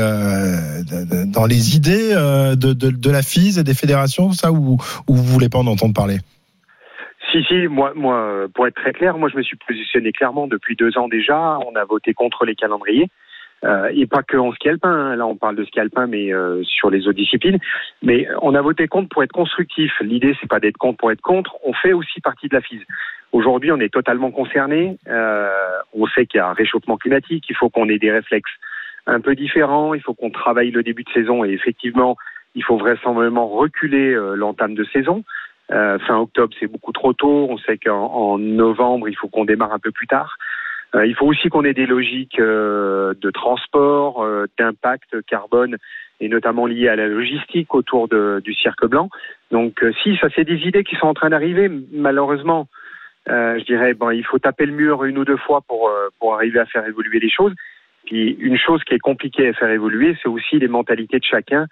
[1.49, 2.11] les idées
[2.57, 6.21] de, la FIS et des fédérations ça ou ou vous voulez pas en entendre parler?
[7.33, 10.77] Si, si, moi, moi, pour être très clair, moi, je me suis positionné clairement depuis
[10.77, 11.59] deux ans déjà.
[11.67, 13.09] On a voté contre les calendriers.
[13.65, 14.91] Euh, et pas que en ski alpin.
[14.91, 15.17] hein.
[15.17, 17.59] Là, on parle de ski alpin, mais euh, sur les autres disciplines.
[18.03, 19.93] Mais on a voté contre pour être constructif.
[20.01, 21.57] L'idée, c'est pas d'être contre pour être contre.
[21.65, 22.83] On fait aussi partie de la FISE.
[23.31, 24.99] Aujourd'hui, on est totalement concerné.
[25.09, 25.49] Euh,
[25.95, 27.45] on sait qu'il y a un réchauffement climatique.
[27.49, 28.51] Il faut qu'on ait des réflexes
[29.07, 29.95] un peu différents.
[29.95, 31.45] Il faut qu'on travaille le début de saison.
[31.45, 32.17] Et effectivement,
[32.55, 35.23] il faut vraisemblablement reculer euh, l'entame de saison.
[35.73, 37.47] Euh, fin octobre, c'est beaucoup trop tôt.
[37.51, 40.37] On sait qu'en en novembre, il faut qu'on démarre un peu plus tard.
[40.95, 45.79] Euh, il faut aussi qu'on ait des logiques euh, de transport, euh, d'impact carbone,
[46.21, 49.09] et notamment liées à la logistique autour de, du cirque blanc.
[49.51, 51.71] Donc, euh, si ça, c'est des idées qui sont en train d'arriver.
[51.93, 52.69] Malheureusement,
[53.31, 56.35] euh, je dirais, bon, il faut taper le mur une ou deux fois pour pour
[56.35, 57.55] arriver à faire évoluer les choses.
[58.05, 61.67] Puis, une chose qui est compliquée à faire évoluer, c'est aussi les mentalités de chacun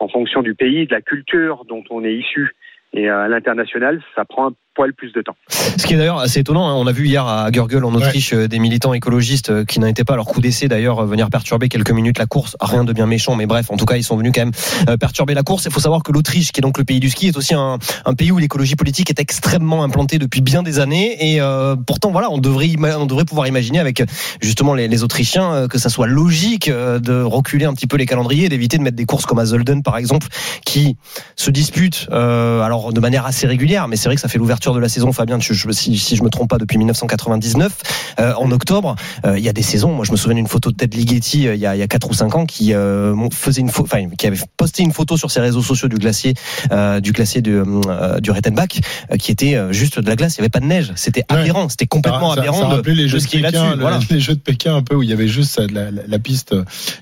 [0.00, 2.52] en fonction du pays, de la culture dont on est issu.
[2.94, 5.36] Et à l'international, ça prend poil plus de temps.
[5.48, 8.32] Ce qui est d'ailleurs assez étonnant, hein, on a vu hier à Gurgel en Autriche
[8.32, 11.30] euh, des militants écologistes euh, qui n'étaient pas à leur coup d'essai d'ailleurs euh, venir
[11.30, 12.56] perturber quelques minutes la course.
[12.60, 15.34] Rien de bien méchant, mais bref, en tout cas ils sont venus quand même perturber
[15.34, 15.64] la course.
[15.64, 17.78] Il faut savoir que l'Autriche, qui est donc le pays du ski, est aussi un,
[18.04, 21.16] un pays où l'écologie politique est extrêmement implantée depuis bien des années.
[21.32, 24.02] Et euh, pourtant, voilà, on devrait, on devrait pouvoir imaginer avec
[24.40, 28.46] justement les, les Autrichiens que ça soit logique de reculer un petit peu les calendriers,
[28.46, 30.26] et d'éviter de mettre des courses comme à Zolden par exemple,
[30.64, 30.96] qui
[31.36, 33.88] se disputent euh, alors de manière assez régulière.
[33.88, 35.38] Mais c'est vrai que ça fait l'ouverture de la saison, Fabien.
[35.40, 37.72] Je, je- si, si je me trompe pas, depuis 1999,
[38.20, 38.96] euh, en octobre,
[39.26, 39.92] euh, il y a des saisons.
[39.92, 41.82] Moi, je me souviens d'une photo de Ted Ligeti euh, il y a, il y
[41.82, 44.92] a 4 ou 5 ans qui euh, faisait une photo, enfin, qui avait posté une
[44.92, 46.34] photo sur ses réseaux sociaux du glacier,
[46.72, 48.68] euh, du glacier de, euh, du Rettenbach,
[49.12, 50.36] euh, qui était juste de la glace.
[50.36, 50.92] Il n'y avait pas de neige.
[50.96, 51.68] C'était aberrant.
[51.68, 53.76] C'était complètement ça, ça, aberrant ça de, rappelait les de jeux de skier Pékin, là-dessus.
[53.76, 53.98] le- Voilà.
[54.10, 56.54] les jeux de Pékin un peu où il y avait juste la, la- la piste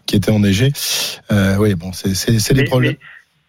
[0.07, 0.73] qui était enneigée.
[1.31, 2.95] Euh, oui, bon, c'est Mais- problèmes.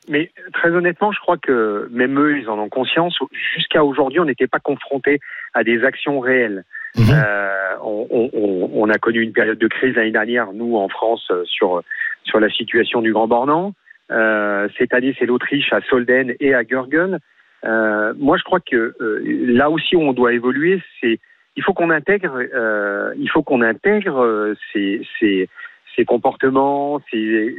[0.09, 3.17] Mais très honnêtement, je crois que même eux, ils en ont conscience.
[3.55, 5.19] Jusqu'à aujourd'hui, on n'était pas confronté
[5.53, 6.63] à des actions réelles.
[6.99, 11.25] Euh, on, on- on- a connu une période de crise l'année dernière, nous en France,
[11.31, 11.81] euh, sur
[12.23, 13.73] sur la situation du Grand Bornand.
[14.11, 17.19] Euh, cette année, c'est l'Autriche à Solden et à Gurgel.
[17.65, 21.19] Euh, moi, je crois que euh, là aussi où on doit évoluer, c'est
[21.55, 25.47] il faut qu'on intègre, euh, il faut qu'on intègre euh, ces, ces,
[25.95, 27.17] ces comportements, ces,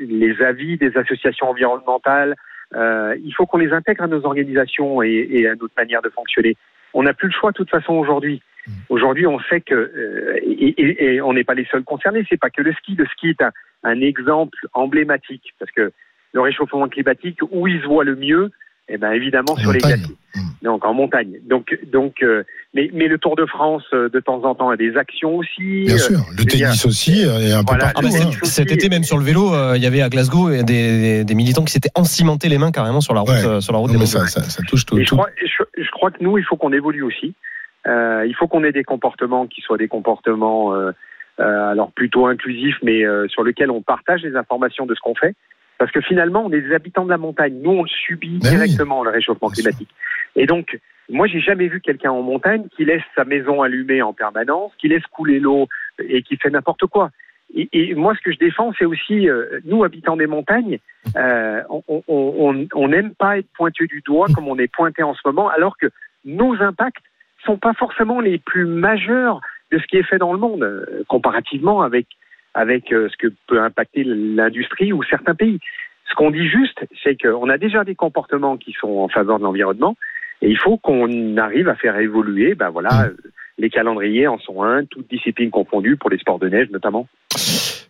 [0.08, 2.34] les avis des associations environnementales.
[2.74, 6.08] Euh, il faut qu'on les intègre à nos organisations et, et à notre manière de
[6.08, 6.56] fonctionner.
[6.92, 8.42] On n'a plus le choix de toute façon aujourd'hui.
[8.88, 12.24] Aujourd'hui, on sait que euh, et, et- et on n'est pas les seuls concernés.
[12.28, 12.94] C'est pas que le ski.
[12.96, 13.50] Le ski est un,
[13.82, 15.92] un exemple emblématique parce que
[16.32, 18.50] le réchauffement climatique, où il se voit le mieux,
[18.88, 20.16] eh ben évidemment sur les glaciers.
[20.64, 21.34] Donc en montagne.
[21.48, 22.42] Donc donc euh,
[22.72, 25.84] mais mais le Tour de France euh, de temps en temps a des actions aussi.
[25.84, 28.08] Bien Euh, sûr, le dire, tennis aussi, et un peu Voilà, partout.
[28.08, 28.30] le hein.
[28.44, 31.34] Cet été, même sur le vélo, euh, il y avait à Glasgow des, des, des
[31.34, 33.94] militants qui s'étaient encimentés les mains carrément sur la route, euh, sur la route Non,
[33.98, 34.98] des mais ça, ça, ça touche tout.
[34.98, 35.16] Et je tout.
[35.16, 37.34] crois, je, je crois que nous, il faut qu'on évolue aussi.
[37.86, 40.92] Euh, il faut qu'on ait des comportements qui soient des comportements euh,
[41.40, 45.14] euh, alors plutôt inclusifs, mais euh, sur lesquels on partage les informations de ce qu'on
[45.14, 45.34] fait.
[45.76, 47.54] Parce que finalement, on est des habitants de la montagne.
[47.60, 49.88] Nous, on le subit Ben directement, le réchauffement climatique.
[50.36, 50.78] Et donc,
[51.10, 54.88] moi, j'ai jamais vu quelqu'un en montagne qui laisse sa maison allumée en permanence, qui
[54.88, 55.68] laisse couler l'eau
[55.98, 57.10] et qui fait n'importe quoi.
[57.54, 60.78] Et, et moi, ce que je défends, c'est aussi, euh, nous, habitants des montagnes,
[61.16, 61.62] euh,
[61.98, 65.76] on- n'aime pas être pointé du doigt comme on est pointé en ce moment, alors
[65.76, 65.86] que
[66.24, 67.04] nos impacts
[67.44, 71.04] sont pas forcément les plus majeurs de ce qui est fait dans le monde, euh,
[71.08, 72.06] comparativement avec
[72.54, 75.58] avec euh, ce que peut impacter l'industrie ou certains pays.
[76.08, 79.44] Ce qu'on dit juste, c'est qu'on a déjà des comportements qui sont en faveur de
[79.44, 79.96] l'environnement,
[80.42, 83.16] et il faut qu'on arrive à faire évoluer, ben voilà, euh,
[83.58, 87.06] les calendriers en sont un, toutes disciplines confondues pour les sports de neige notamment.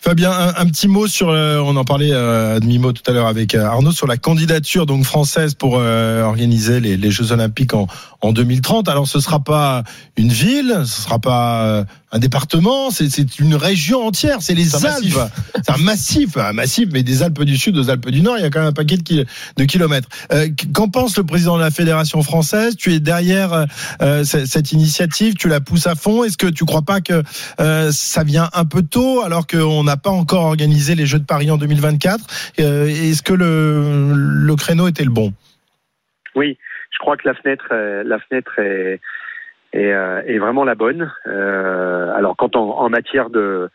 [0.05, 3.15] Fabien, un, un petit mot sur, euh, on en parlait euh, à demi-mot tout à
[3.15, 7.33] l'heure avec euh, Arnaud, sur la candidature donc française pour euh, organiser les, les Jeux
[7.33, 7.87] Olympiques en,
[8.21, 8.87] en 2030.
[8.91, 9.83] Alors ce sera pas
[10.19, 15.19] une ville, ce sera pas euh, un département, c'est une région entière, c'est les Alpes.
[15.57, 18.43] C'est un massif, un massif, mais des Alpes du Sud aux Alpes du Nord, il
[18.43, 19.27] y a quand même un paquet de,
[19.57, 20.09] de kilomètres.
[20.33, 22.77] Euh, Qu'en pense le président de la Fédération française?
[22.77, 23.67] Tu es derrière
[24.01, 26.23] euh, cette, cette initiative, tu la pousses à fond?
[26.23, 27.23] Est-ce que tu crois pas que
[27.61, 31.51] euh, ça vient un peu tôt alors qu'on pas encore organisé les Jeux de Paris
[31.51, 35.33] en 2024 Euh, Est-ce que le, créneau était le bon?
[36.35, 36.59] Oui,
[36.91, 38.97] je crois que la fenêtre, euh, la fenêtre euh,
[39.75, 41.13] est vraiment la bonne.
[41.27, 43.71] Alors, quand en matière de,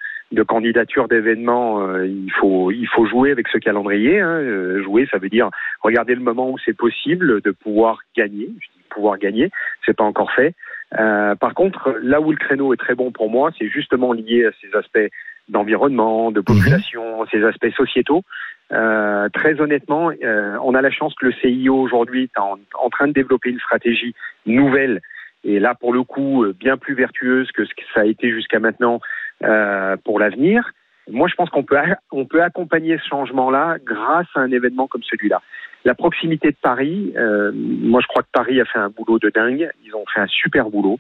[0.48, 2.72] candidature d'événements, il faut
[3.06, 4.20] jouer avec ce calendrier.
[4.20, 4.82] Hein.
[4.84, 5.50] Jouer, ça veut dire
[5.82, 8.50] regarder le moment où c'est possible de pouvoir gagner.
[8.62, 9.52] Je dis pouvoir gagner,
[9.86, 10.56] c'est pas encore fait.
[10.92, 14.52] Par contre, là où le créneau est très bon pour moi, c'est justement lié à
[14.62, 15.12] ces aspects
[15.50, 18.24] d'environnement, de population, ces aspects sociétaux.
[18.72, 22.90] Euh, très honnêtement, euh, on a la chance que le CIO aujourd'hui est en, en
[22.90, 24.14] train de développer une stratégie
[24.46, 25.02] nouvelle
[25.44, 28.30] et là pour le coup euh, bien plus vertueuse que ce que ça a été
[28.32, 29.00] jusqu'à maintenant
[29.44, 30.72] euh, pour l'avenir.
[31.12, 31.78] Moi, je pense qu'on peut
[32.12, 35.42] on peut accompagner ce changement-là grâce à un événement comme celui-là.
[35.86, 39.30] La proximité de Paris, euh, moi je crois que Paris a fait un boulot de
[39.30, 39.70] dingue.
[39.86, 41.00] Ils ont fait un super boulot.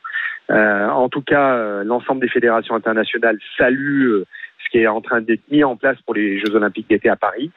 [0.51, 4.25] Euh, en tout cas, euh, l'ensemble des fédérations internationales saluent euh,
[4.63, 7.15] ce qui est en train d'être mis en place pour les Jeux Olympiques d'été à
[7.15, 7.51] Paris.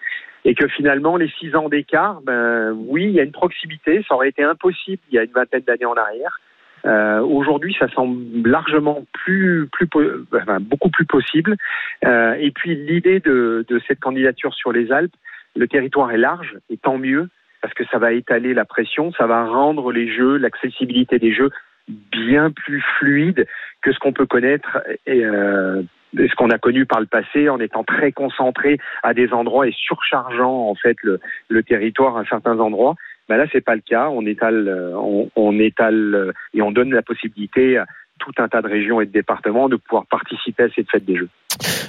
[0.45, 4.05] Et que finalement, les six ans d'écart, ben oui, il y a une proximité.
[4.09, 6.40] Ça aurait été impossible il y a une vingtaine d'années en arrière.
[6.84, 9.88] Euh, Aujourd'hui, ça semble largement plus, plus,
[10.34, 11.57] enfin, beaucoup plus possible.
[12.05, 15.14] Euh, et puis l'idée de, de cette candidature sur les Alpes,
[15.55, 17.28] le territoire est large, et tant mieux,
[17.61, 21.51] parce que ça va étaler la pression, ça va rendre les jeux, l'accessibilité des jeux
[21.89, 23.47] bien plus fluide
[23.83, 25.83] que ce qu'on peut connaître et euh,
[26.14, 29.72] ce qu'on a connu par le passé en étant très concentré à des endroits et
[29.72, 32.95] surchargeant en fait le, le territoire à certains endroits.
[33.28, 34.09] Ben là, c'est pas le cas.
[34.11, 37.87] On étale, euh, on, on étale euh, et on donne la possibilité à
[38.18, 41.16] tout un tas de régions et de départements de pouvoir participer à cette fête des
[41.16, 41.28] Jeux.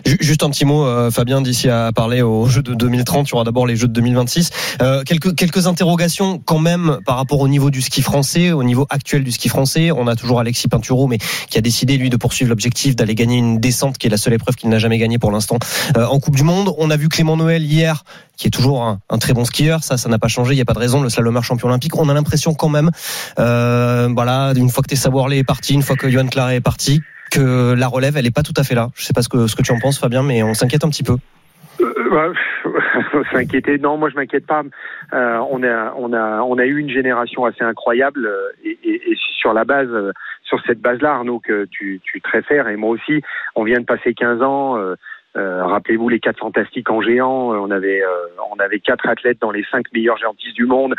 [0.06, 3.28] Ju- Juste un petit mot, euh, Fabien, d'ici à parler aux Jeux de 2030.
[3.30, 4.50] Il y aura d'abord les Jeux de 2026.
[4.82, 8.86] Euh, quelques, quelques interrogations quand même par rapport au niveau du ski français, au niveau
[8.90, 9.92] actuel du ski français.
[9.92, 11.18] On a toujours Alexis Pinturo, mais
[11.50, 14.34] qui a décidé, lui, de poursuivre l'objectif d'aller gagner une descente, qui est la seule
[14.34, 15.58] épreuve qu'il n'a jamais gagnée pour l'instant
[15.98, 16.74] euh, en Coupe du Monde.
[16.78, 18.04] On a vu Clément Noël hier,
[18.38, 19.84] qui est toujours un, un très bon skieur.
[19.84, 20.54] Ça, ça n'a pas changé.
[20.54, 21.02] Il n'y a pas de raison.
[21.02, 21.96] Le slalomeur champion olympique.
[21.98, 22.92] On a l'impression quand même,
[23.40, 26.62] euh, voilà, une fois que Tessa Worley est parti, une fois que Johan Claret est
[26.62, 27.02] parti,
[27.34, 28.90] que la relève, elle est pas tout à fait là.
[28.96, 30.90] Je sais pas ce que, ce que tu en penses, Fabien, mais on s'inquiète un
[30.90, 31.16] petit peu.
[31.82, 33.80] Euh, ouais, s'inquiéter.
[33.80, 34.64] Non, moi je m'inquiète pas.
[35.14, 38.52] Euh, on a, on a, on a eu une génération assez incroyable euh,
[38.84, 39.02] et,
[39.40, 40.12] sur la base, euh,
[40.44, 43.22] sur cette base-là, Arnaud, que tu, tu te réfères et moi aussi,
[43.56, 44.78] on vient de passer 15 ans.
[45.38, 47.54] Euh, Rappelez-vous les quatre fantastiques en géant.
[47.54, 48.08] euh, On avait, euh,
[48.56, 50.94] on avait quatre athlètes dans les cinq meilleurs géantistes du monde.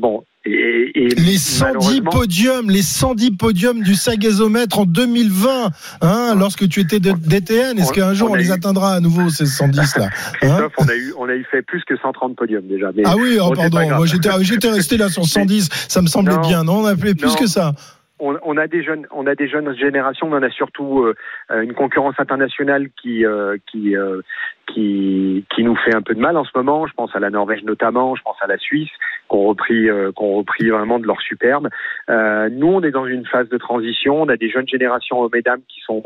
[0.00, 6.34] Bon, et, et Les 110 malheureusement- podiums, les 110 podiums du sagazomètre en 2020, hein,
[6.38, 7.78] lorsque tu étais de- DTN.
[7.78, 10.08] Est-ce qu'un jour on les eu- atteindra à nouveau ces 110 là
[10.42, 12.90] hein on a eu, on a eu fait plus que 130 podiums déjà.
[12.94, 13.96] Mais Ah oui, oh, pardon.
[13.96, 15.68] Moi j'étais, j'étais resté là sur 110.
[15.88, 16.40] Ça me semblait Non.
[16.40, 16.64] bien.
[16.64, 17.34] Non, on a fait plus Non.
[17.34, 17.72] que ça.
[18.18, 21.62] On, on a des jeunes, on a des jeunes générations, mais on a surtout euh,
[21.62, 24.22] une concurrence internationale qui euh, qui euh,
[24.66, 26.86] qui qui nous fait un peu de mal en ce moment.
[26.86, 28.90] Je pense à la Norvège notamment, je pense à la Suisse,
[29.28, 31.68] qu'on repris euh, qu'on repris vraiment de leur superbe.
[32.10, 34.22] Euh, nous, on est dans une phase de transition.
[34.22, 36.02] On a des jeunes générations hommes et dames qui sont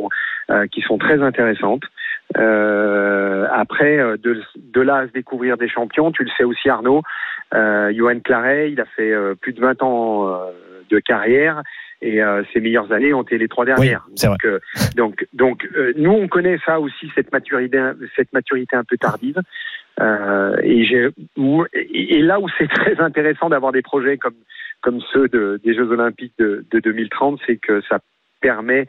[0.51, 1.85] euh, qui sont très intéressantes.
[2.35, 7.03] Après, de, de là à se découvrir des champions, tu le sais aussi Arnaud,
[7.55, 10.41] euh, Johan Claret, il a fait plus de 20 ans
[10.91, 11.63] de carrière
[12.03, 14.07] et euh, ses meilleures années ont été les trois dernières.
[14.17, 14.59] c'est donc, euh,
[14.97, 17.81] donc, donc euh, nous on connaît ça aussi cette maturité,
[18.17, 19.41] cette maturité un peu tardive.
[20.01, 24.35] Euh, et, et et là où c'est très intéressant d'avoir des projets comme
[24.81, 28.01] comme ceux de, des Jeux Olympiques de, de 2030, c'est que ça
[28.41, 28.87] permet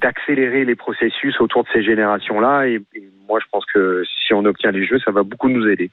[0.00, 2.66] d'accélérer les processus autour de ces générations-là.
[2.66, 5.68] Et, et moi, je pense que si on obtient les Jeux, ça va beaucoup nous
[5.68, 5.90] aider.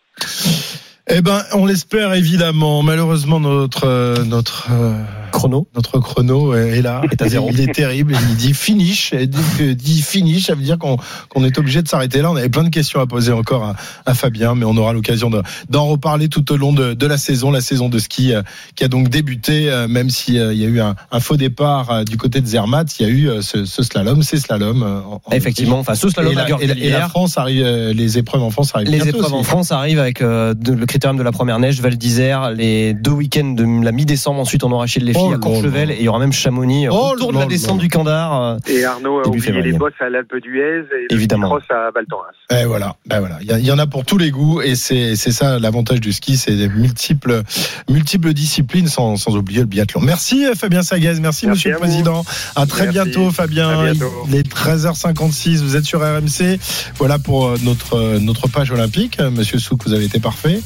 [1.08, 2.82] Eh ben, on l'espère évidemment.
[2.82, 7.03] Malheureusement, notre euh, notre euh, chrono, notre chrono est là.
[7.12, 7.47] Est à zéro.
[7.51, 8.18] Il est terrible.
[8.32, 9.12] Il dit finish.
[9.14, 10.97] Dès que dit finish, ça veut dire qu'on
[11.30, 12.32] qu'on est obligé de s'arrêter là.
[12.32, 13.76] On avait plein de questions à poser encore à,
[14.08, 17.20] à Fabien, mais on aura l'occasion de- d'en reparler tout au long de, de la
[17.20, 18.41] saison, la saison de ski euh,
[18.76, 22.03] qui a donc débuté, euh, même s'il y a eu un, un faux départ euh,
[22.03, 24.82] du côté de Zermatt, il y a eu euh, ce, ce slalom, ces slaloms.
[24.82, 27.10] euh, en- en Effectivement, enfin, ce slalom et la, et la- et la.
[27.10, 29.43] France arrive, euh, les épreuves en France arrivent Les épreuves en.
[29.43, 33.12] France arrivent avec euh, de- le critérium de la première neige, Val d'Isère, les deux
[33.12, 34.39] week-ends de la mi-décembre.
[34.39, 36.88] Ensuite, on aura chez les filles Oh à Courchevel et il y aura même Chamonix.
[36.89, 38.41] Oh autour de la descente du Candar.
[38.41, 39.72] euh, Et Arnaud a oublié février.
[39.74, 41.54] les bosses à l'Alpe d'Huez et Évidemment.
[41.54, 42.62] le cross à Val Thorens.
[42.62, 43.39] Et voilà, ben voilà.
[43.41, 46.38] Il y, en a pour tous les goûts et c'est c'est ça l'avantage du ski,
[46.38, 47.41] c'est des multiples
[47.89, 50.00] multiples disciplines sans, sans oublier le biathlon.
[50.00, 51.78] Merci euh, Fabien Sagaz, merci, Merci Monsieur le.
[51.78, 52.24] Président.
[52.56, 52.93] À très Merci.
[52.93, 53.68] bientôt Fabien.
[53.80, 54.14] À bientôt.
[54.30, 56.58] Il est 13h56, vous êtes sur RMC.
[57.00, 59.20] Voilà pour euh, notre euh, notre page olympique.
[59.20, 60.62] Monsieur Souk, vous avez été parfait.